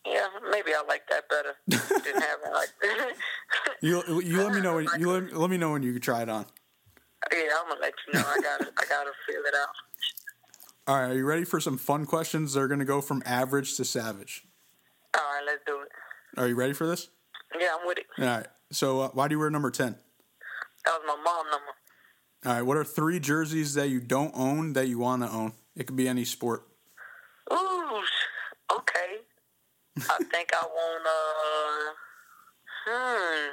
Yeah, 0.06 0.28
maybe 0.52 0.72
I 0.74 0.82
like 0.88 1.04
that 1.10 1.28
better 1.30 1.56
than 1.68 2.22
having 2.22 2.54
like. 2.54 2.70
You 3.82 4.04
you 4.22 4.42
let 4.44 4.54
me 4.54 4.62
know 4.62 4.76
when 4.76 4.88
you 4.98 5.10
let, 5.12 5.34
let 5.34 5.50
me 5.50 5.58
know 5.58 5.72
when 5.72 5.84
you 5.84 5.94
can 5.94 6.02
try 6.02 6.22
it 6.22 6.30
on. 6.30 6.46
yeah, 7.32 7.40
I'm 7.62 7.70
gonna 7.70 7.82
let 7.82 7.94
you 8.08 8.14
know. 8.14 8.26
I 8.28 8.36
gotta 8.42 8.72
I 8.78 8.86
gotta 8.90 9.12
feel 9.28 9.42
it 9.46 9.54
out. 9.56 9.70
All 10.88 11.00
right, 11.00 11.12
are 11.12 11.16
you 11.18 11.26
ready 11.26 11.44
for 11.46 11.60
some 11.60 11.78
fun 11.78 12.06
questions? 12.06 12.54
They're 12.54 12.68
going 12.68 12.80
to 12.80 12.86
go 12.86 13.00
from 13.00 13.22
average 13.24 13.78
to 13.78 13.86
savage. 13.86 14.44
All 15.16 15.22
right, 15.22 15.44
let's 15.46 15.62
do 15.68 15.80
it. 15.82 16.40
Are 16.40 16.48
you 16.48 16.56
ready 16.56 16.74
for 16.74 16.88
this? 16.88 17.10
Yeah, 17.60 17.76
I'm 17.80 17.86
with 17.88 18.00
it. 18.00 18.08
All 18.18 18.26
right. 18.26 18.48
So, 18.72 19.02
uh, 19.02 19.10
why 19.10 19.28
do 19.28 19.36
you 19.36 19.40
wear 19.40 19.52
number 19.52 19.70
10? 19.70 19.96
That 20.86 20.92
was 20.92 21.02
my 21.06 21.16
mom 21.24 21.46
number. 21.52 21.66
All 22.48 22.54
right. 22.54 22.62
What 22.64 22.78
are 22.78 22.84
three 22.84 23.20
jerseys 23.20 23.76
that 23.76 23.90
you 23.90 24.00
don't 24.00 24.32
own 24.36 24.74
that 24.74 24.88
you 24.88 24.98
want 24.98 25.22
to 25.22 25.30
own? 25.30 25.54
It 25.76 25.86
could 25.86 25.96
be 25.96 26.08
any 26.10 26.26
sport. 26.26 26.64
Ooh, 27.54 28.02
okay. 28.74 29.18
I 30.10 30.18
think 30.50 30.64
I 30.64 30.66
want 30.66 31.06
uh, 31.06 31.86
hmm. 32.86 33.46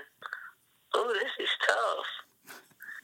Ooh, 0.97 1.13
this 1.13 1.35
is 1.41 1.53
tough. 1.69 2.09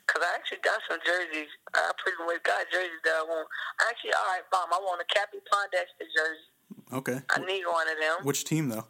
Cause 0.08 0.24
I 0.24 0.34
actually 0.36 0.60
got 0.60 0.80
some 0.88 1.00
jerseys. 1.04 1.48
I 1.72 1.88
pretty 1.96 2.20
much 2.20 2.42
got 2.44 2.68
jerseys 2.68 3.00
that 3.04 3.16
I 3.16 3.24
want. 3.24 3.48
Actually, 3.88 4.12
all 4.12 4.28
right, 4.28 4.44
mom, 4.52 4.68
I 4.68 4.80
want 4.84 5.00
a 5.00 5.08
Cappie 5.08 5.40
Pondexter 5.48 6.04
jersey. 6.04 6.48
Okay. 6.92 7.18
I 7.32 7.40
need 7.48 7.64
one 7.64 7.88
of 7.88 7.96
them. 7.96 8.20
Which 8.24 8.44
team, 8.44 8.68
though? 8.68 8.84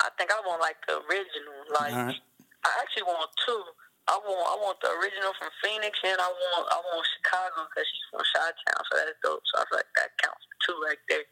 I 0.00 0.08
think 0.16 0.32
I 0.32 0.40
want 0.44 0.60
like 0.60 0.80
the 0.88 1.00
original. 1.04 1.58
Like 1.68 1.92
right. 1.92 2.16
I 2.64 2.70
actually 2.80 3.08
want 3.08 3.28
two. 3.44 3.60
I 4.08 4.16
want 4.22 4.40
I 4.40 4.56
want 4.62 4.78
the 4.80 4.92
original 4.96 5.36
from 5.36 5.52
Phoenix, 5.60 5.92
and 6.00 6.16
I 6.16 6.30
want 6.32 6.64
I 6.72 6.78
want 6.80 7.04
Chicago 7.20 7.68
because 7.68 7.84
she's 7.84 8.06
from 8.08 8.24
Chi-Town, 8.24 8.80
so 8.88 8.92
that's 8.96 9.20
dope. 9.20 9.44
So 9.52 9.60
I 9.60 9.62
feel 9.68 9.80
like 9.84 9.92
that 10.00 10.16
counts 10.16 10.44
for 10.48 10.56
two 10.64 10.76
right 10.80 11.02
there. 11.12 11.26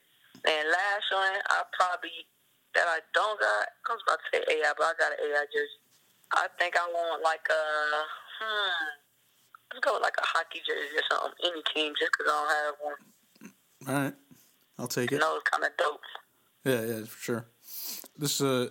And 0.44 0.68
last 0.68 1.08
one, 1.08 1.40
I 1.48 1.64
probably 1.72 2.28
that 2.74 2.86
I 2.88 2.98
don't 3.14 3.38
got. 3.40 3.66
I 3.88 3.92
was 3.92 4.02
about 4.06 4.18
to 4.20 4.26
say 4.32 4.40
AI, 4.60 4.72
but 4.76 4.84
I 4.84 4.92
got 4.98 5.12
an 5.12 5.18
AI 5.22 5.44
jersey. 5.52 5.80
I 6.32 6.46
think 6.58 6.74
I 6.76 6.86
want 6.88 7.22
like 7.22 7.46
a 7.50 7.62
hmm. 8.40 8.84
Let's 9.72 9.84
go 9.84 9.94
with 9.94 10.02
like 10.02 10.16
a 10.18 10.26
hockey 10.26 10.60
jersey 10.66 10.94
or 10.96 11.02
something. 11.10 11.32
Any 11.44 11.62
team, 11.74 11.92
just 11.98 12.12
because 12.16 12.32
I 12.32 12.36
don't 12.38 12.50
have 12.50 12.74
one. 12.82 12.98
All 13.96 14.02
right. 14.04 14.14
I'll 14.78 14.86
take 14.88 15.10
You 15.10 15.16
it. 15.18 15.20
know, 15.20 15.36
it's 15.36 15.48
kind 15.50 15.64
of 15.64 15.70
dope. 15.78 16.00
Yeah, 16.64 16.84
yeah, 16.84 17.04
for 17.04 17.18
sure. 17.20 17.46
This 18.18 18.40
is 18.40 18.42
a 18.42 18.70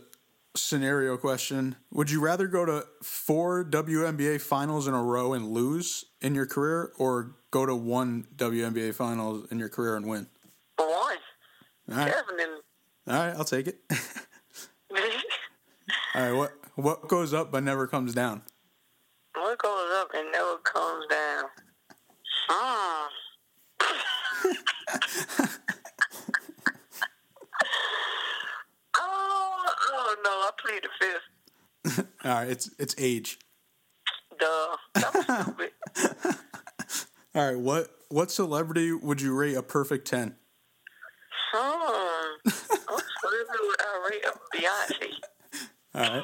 scenario 0.55 1.17
question. 1.17 1.75
Would 1.91 2.09
you 2.11 2.19
rather 2.21 2.47
go 2.47 2.65
to 2.65 2.85
four 3.01 3.63
WNBA 3.65 4.41
finals 4.41 4.87
in 4.87 4.93
a 4.93 5.01
row 5.03 5.33
and 5.33 5.49
lose 5.49 6.05
in 6.21 6.35
your 6.35 6.45
career 6.45 6.91
or 6.97 7.35
go 7.51 7.65
to 7.65 7.75
one 7.75 8.27
WNBA 8.35 8.93
finals 8.95 9.47
in 9.51 9.59
your 9.59 9.69
career 9.69 9.95
and 9.95 10.07
win? 10.07 10.27
One, 10.77 10.89
All 10.89 11.17
right. 11.89 12.07
definitely. 12.11 12.61
All 13.05 13.13
right, 13.13 13.35
I'll 13.35 13.43
take 13.43 13.67
it. 13.67 13.79
All 16.15 16.21
right, 16.21 16.31
what 16.31 16.53
what 16.75 17.07
goes 17.07 17.33
up 17.33 17.51
but 17.51 17.63
never 17.63 17.85
comes 17.87 18.13
down? 18.13 18.43
What 19.35 19.57
goes 19.57 19.91
up 19.95 20.11
and 20.13 20.31
never 20.31 20.57
comes 20.59 21.05
down? 21.09 21.43
Hmm. 22.47 23.07
oh, 28.97 29.65
oh 29.91 30.15
no! 30.23 30.29
I 30.29 30.51
plead 30.61 30.83
the 30.83 30.89
fifth. 30.99 32.07
All 32.23 32.31
right, 32.31 32.47
it's 32.49 32.69
it's 32.79 32.95
age. 32.97 33.39
Duh. 34.39 34.77
That 34.93 35.13
was 35.13 35.25
stupid. 35.25 35.71
All 37.35 37.47
right, 37.51 37.59
what 37.59 37.89
what 38.09 38.31
celebrity 38.31 38.93
would 38.93 39.19
you 39.19 39.35
rate 39.35 39.55
a 39.55 39.63
perfect 39.63 40.07
ten? 40.07 40.35
Hmm. 41.51 42.23
I'm 42.45 42.99
sure 43.21 43.45
would 43.67 43.81
I 43.81 44.09
rate 44.09 44.25
a 44.25 44.31
Beyonce. 44.55 45.09
All 45.95 46.01
right. 46.01 46.23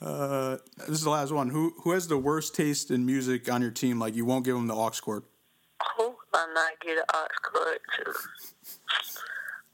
uh, 0.00 0.56
this 0.78 0.98
is 0.98 1.02
the 1.02 1.10
last 1.10 1.32
one. 1.32 1.50
Who 1.50 1.74
who 1.82 1.92
has 1.92 2.08
the 2.08 2.18
worst 2.18 2.54
taste 2.54 2.90
in 2.90 3.06
music 3.06 3.50
on 3.50 3.62
your 3.62 3.70
team? 3.70 3.98
Like 3.98 4.14
you 4.14 4.24
won't 4.24 4.44
give 4.44 4.54
them 4.54 4.66
the 4.66 4.74
aux 4.74 4.90
cord. 5.00 5.22
Who? 5.96 6.04
Like 6.04 6.16
probably 6.32 6.54
not 6.54 6.72
get 6.84 6.96
an 6.96 7.04
aux 7.14 7.26
cord 7.42 7.78
too. 7.96 8.12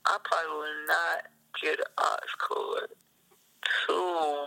I 0.04 0.18
probably 0.24 0.52
will 0.52 0.86
not 0.86 1.24
get 1.62 1.78
an 1.78 1.86
aux 1.98 2.36
cord 2.38 2.88
too. 3.86 4.44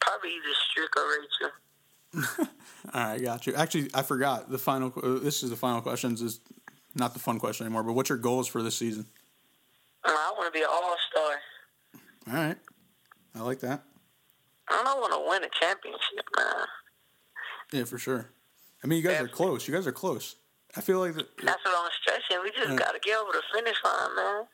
Probably 0.00 0.30
either 0.30 0.54
Strick 0.70 0.96
or 0.96 1.06
Rachel. 1.08 1.50
All 2.94 3.04
right, 3.04 3.22
got 3.22 3.46
you. 3.46 3.54
Actually, 3.54 3.90
I 3.94 4.02
forgot 4.02 4.50
the 4.50 4.58
final. 4.58 4.92
Uh, 5.02 5.18
this 5.18 5.42
is 5.42 5.50
the 5.50 5.56
final 5.56 5.80
questions. 5.80 6.22
Is 6.22 6.40
not 6.94 7.12
the 7.12 7.20
fun 7.20 7.38
question 7.38 7.66
anymore. 7.66 7.82
But 7.82 7.92
what's 7.94 8.08
your 8.08 8.18
goals 8.18 8.46
for 8.46 8.62
this 8.62 8.76
season? 8.76 9.06
I 10.04 10.32
want 10.36 10.52
to 10.52 10.58
be 10.58 10.62
an 10.62 10.68
all 10.70 10.96
star. 11.10 11.34
All 12.28 12.34
right, 12.46 12.56
I 13.34 13.40
like 13.42 13.60
that. 13.60 13.82
I 14.68 14.82
don't 14.84 15.00
want 15.00 15.12
to 15.12 15.28
win 15.28 15.44
a 15.44 15.48
championship, 15.60 16.24
man. 16.36 16.66
Yeah, 17.72 17.84
for 17.84 17.98
sure. 17.98 18.30
I 18.82 18.86
mean, 18.86 19.02
you 19.02 19.08
guys 19.08 19.20
are 19.20 19.28
close. 19.28 19.66
You 19.68 19.74
guys 19.74 19.86
are 19.86 19.92
close. 19.92 20.36
I 20.76 20.80
feel 20.80 20.98
like 21.00 21.14
the, 21.14 21.26
That's 21.42 21.64
what 21.64 21.74
I'm 21.76 21.90
stressing. 22.02 22.42
We 22.42 22.50
just 22.50 22.76
got 22.78 22.92
to 22.92 23.00
get 23.00 23.18
over 23.18 23.32
the 23.32 23.42
finish 23.54 23.76
line, 23.84 24.16
man. 24.16 24.44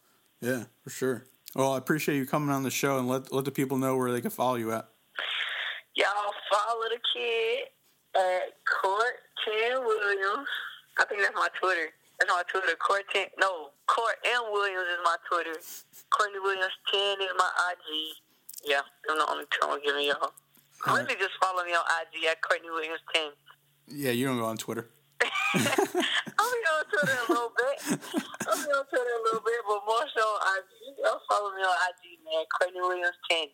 yeah, 0.40 0.64
for 0.82 0.90
sure. 0.90 1.24
Well, 1.54 1.72
I 1.72 1.78
appreciate 1.78 2.16
you 2.16 2.26
coming 2.26 2.54
on 2.54 2.62
the 2.62 2.70
show 2.70 2.98
and 2.98 3.08
let 3.08 3.32
let 3.32 3.44
the 3.44 3.50
people 3.50 3.76
know 3.78 3.96
where 3.96 4.12
they 4.12 4.20
can 4.20 4.30
follow 4.30 4.56
you 4.56 4.72
at. 4.72 4.88
Y'all 5.96 6.32
follow 6.52 6.84
the 6.88 7.00
kid 7.14 7.66
at 8.16 8.52
Court 8.82 9.14
10 9.70 9.80
Williams. 9.84 10.48
I 10.98 11.04
think 11.06 11.22
that's 11.22 11.34
my 11.34 11.48
Twitter. 11.60 11.88
That's 12.20 12.30
my 12.30 12.44
Twitter. 12.52 12.76
Court 12.76 13.02
10. 13.12 13.26
No, 13.40 13.72
Court 13.88 14.20
M. 14.28 14.52
Williams 14.52 14.85
is 14.92 15.00
my 15.02 15.16
Twitter. 15.24 15.56
Courtney 16.12 16.38
Williams 16.38 16.76
10 16.92 17.16
is 17.24 17.33
my 17.38 17.48
IG. 17.72 18.68
Yeah, 18.68 18.85
I'm 19.09 19.16
the 19.16 19.26
only 19.30 19.44
two 19.48 19.64
I'm 19.64 19.80
giving 19.83 20.04
y'all. 20.04 20.33
Really 20.87 21.16
just 21.16 21.33
follow 21.40 21.64
me 21.64 21.72
on 21.72 21.80
IG 21.80 22.28
at 22.28 22.42
Courtney 22.42 22.68
Williams 22.68 23.00
10. 23.14 23.33
Yeah, 23.88 24.11
you 24.12 24.26
don't 24.26 24.38
go 24.38 24.44
on 24.44 24.59
Twitter. 24.59 24.88
I'll 25.24 25.61
be 25.64 26.64
on 26.68 26.85
Twitter 26.92 27.16
a 27.16 27.33
little 27.33 27.52
bit. 27.56 28.00
I'll 28.48 28.56
be 28.56 28.68
on 28.68 28.85
Twitter 28.85 29.14
a 29.16 29.22
little 29.24 29.40
bit, 29.40 29.61
but 29.66 29.80
more 29.88 30.04
so 30.14 30.20
on 30.20 30.61
IG. 30.61 31.00
Y'all 31.00 31.20
follow 31.28 31.50
me 31.56 31.62
on 31.62 31.76
IG, 31.88 32.20
man. 32.24 32.44
Courtney 32.61 32.80
Williams 32.80 33.16
10. 33.30 33.48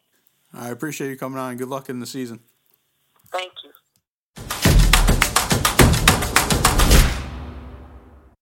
I 0.55 0.68
appreciate 0.70 1.11
you 1.11 1.16
coming 1.16 1.38
on. 1.38 1.57
Good 1.57 1.68
luck 1.68 1.88
in 1.88 2.00
the 2.00 2.07
season. 2.07 2.40
Thank 3.31 3.52
you. 3.62 3.70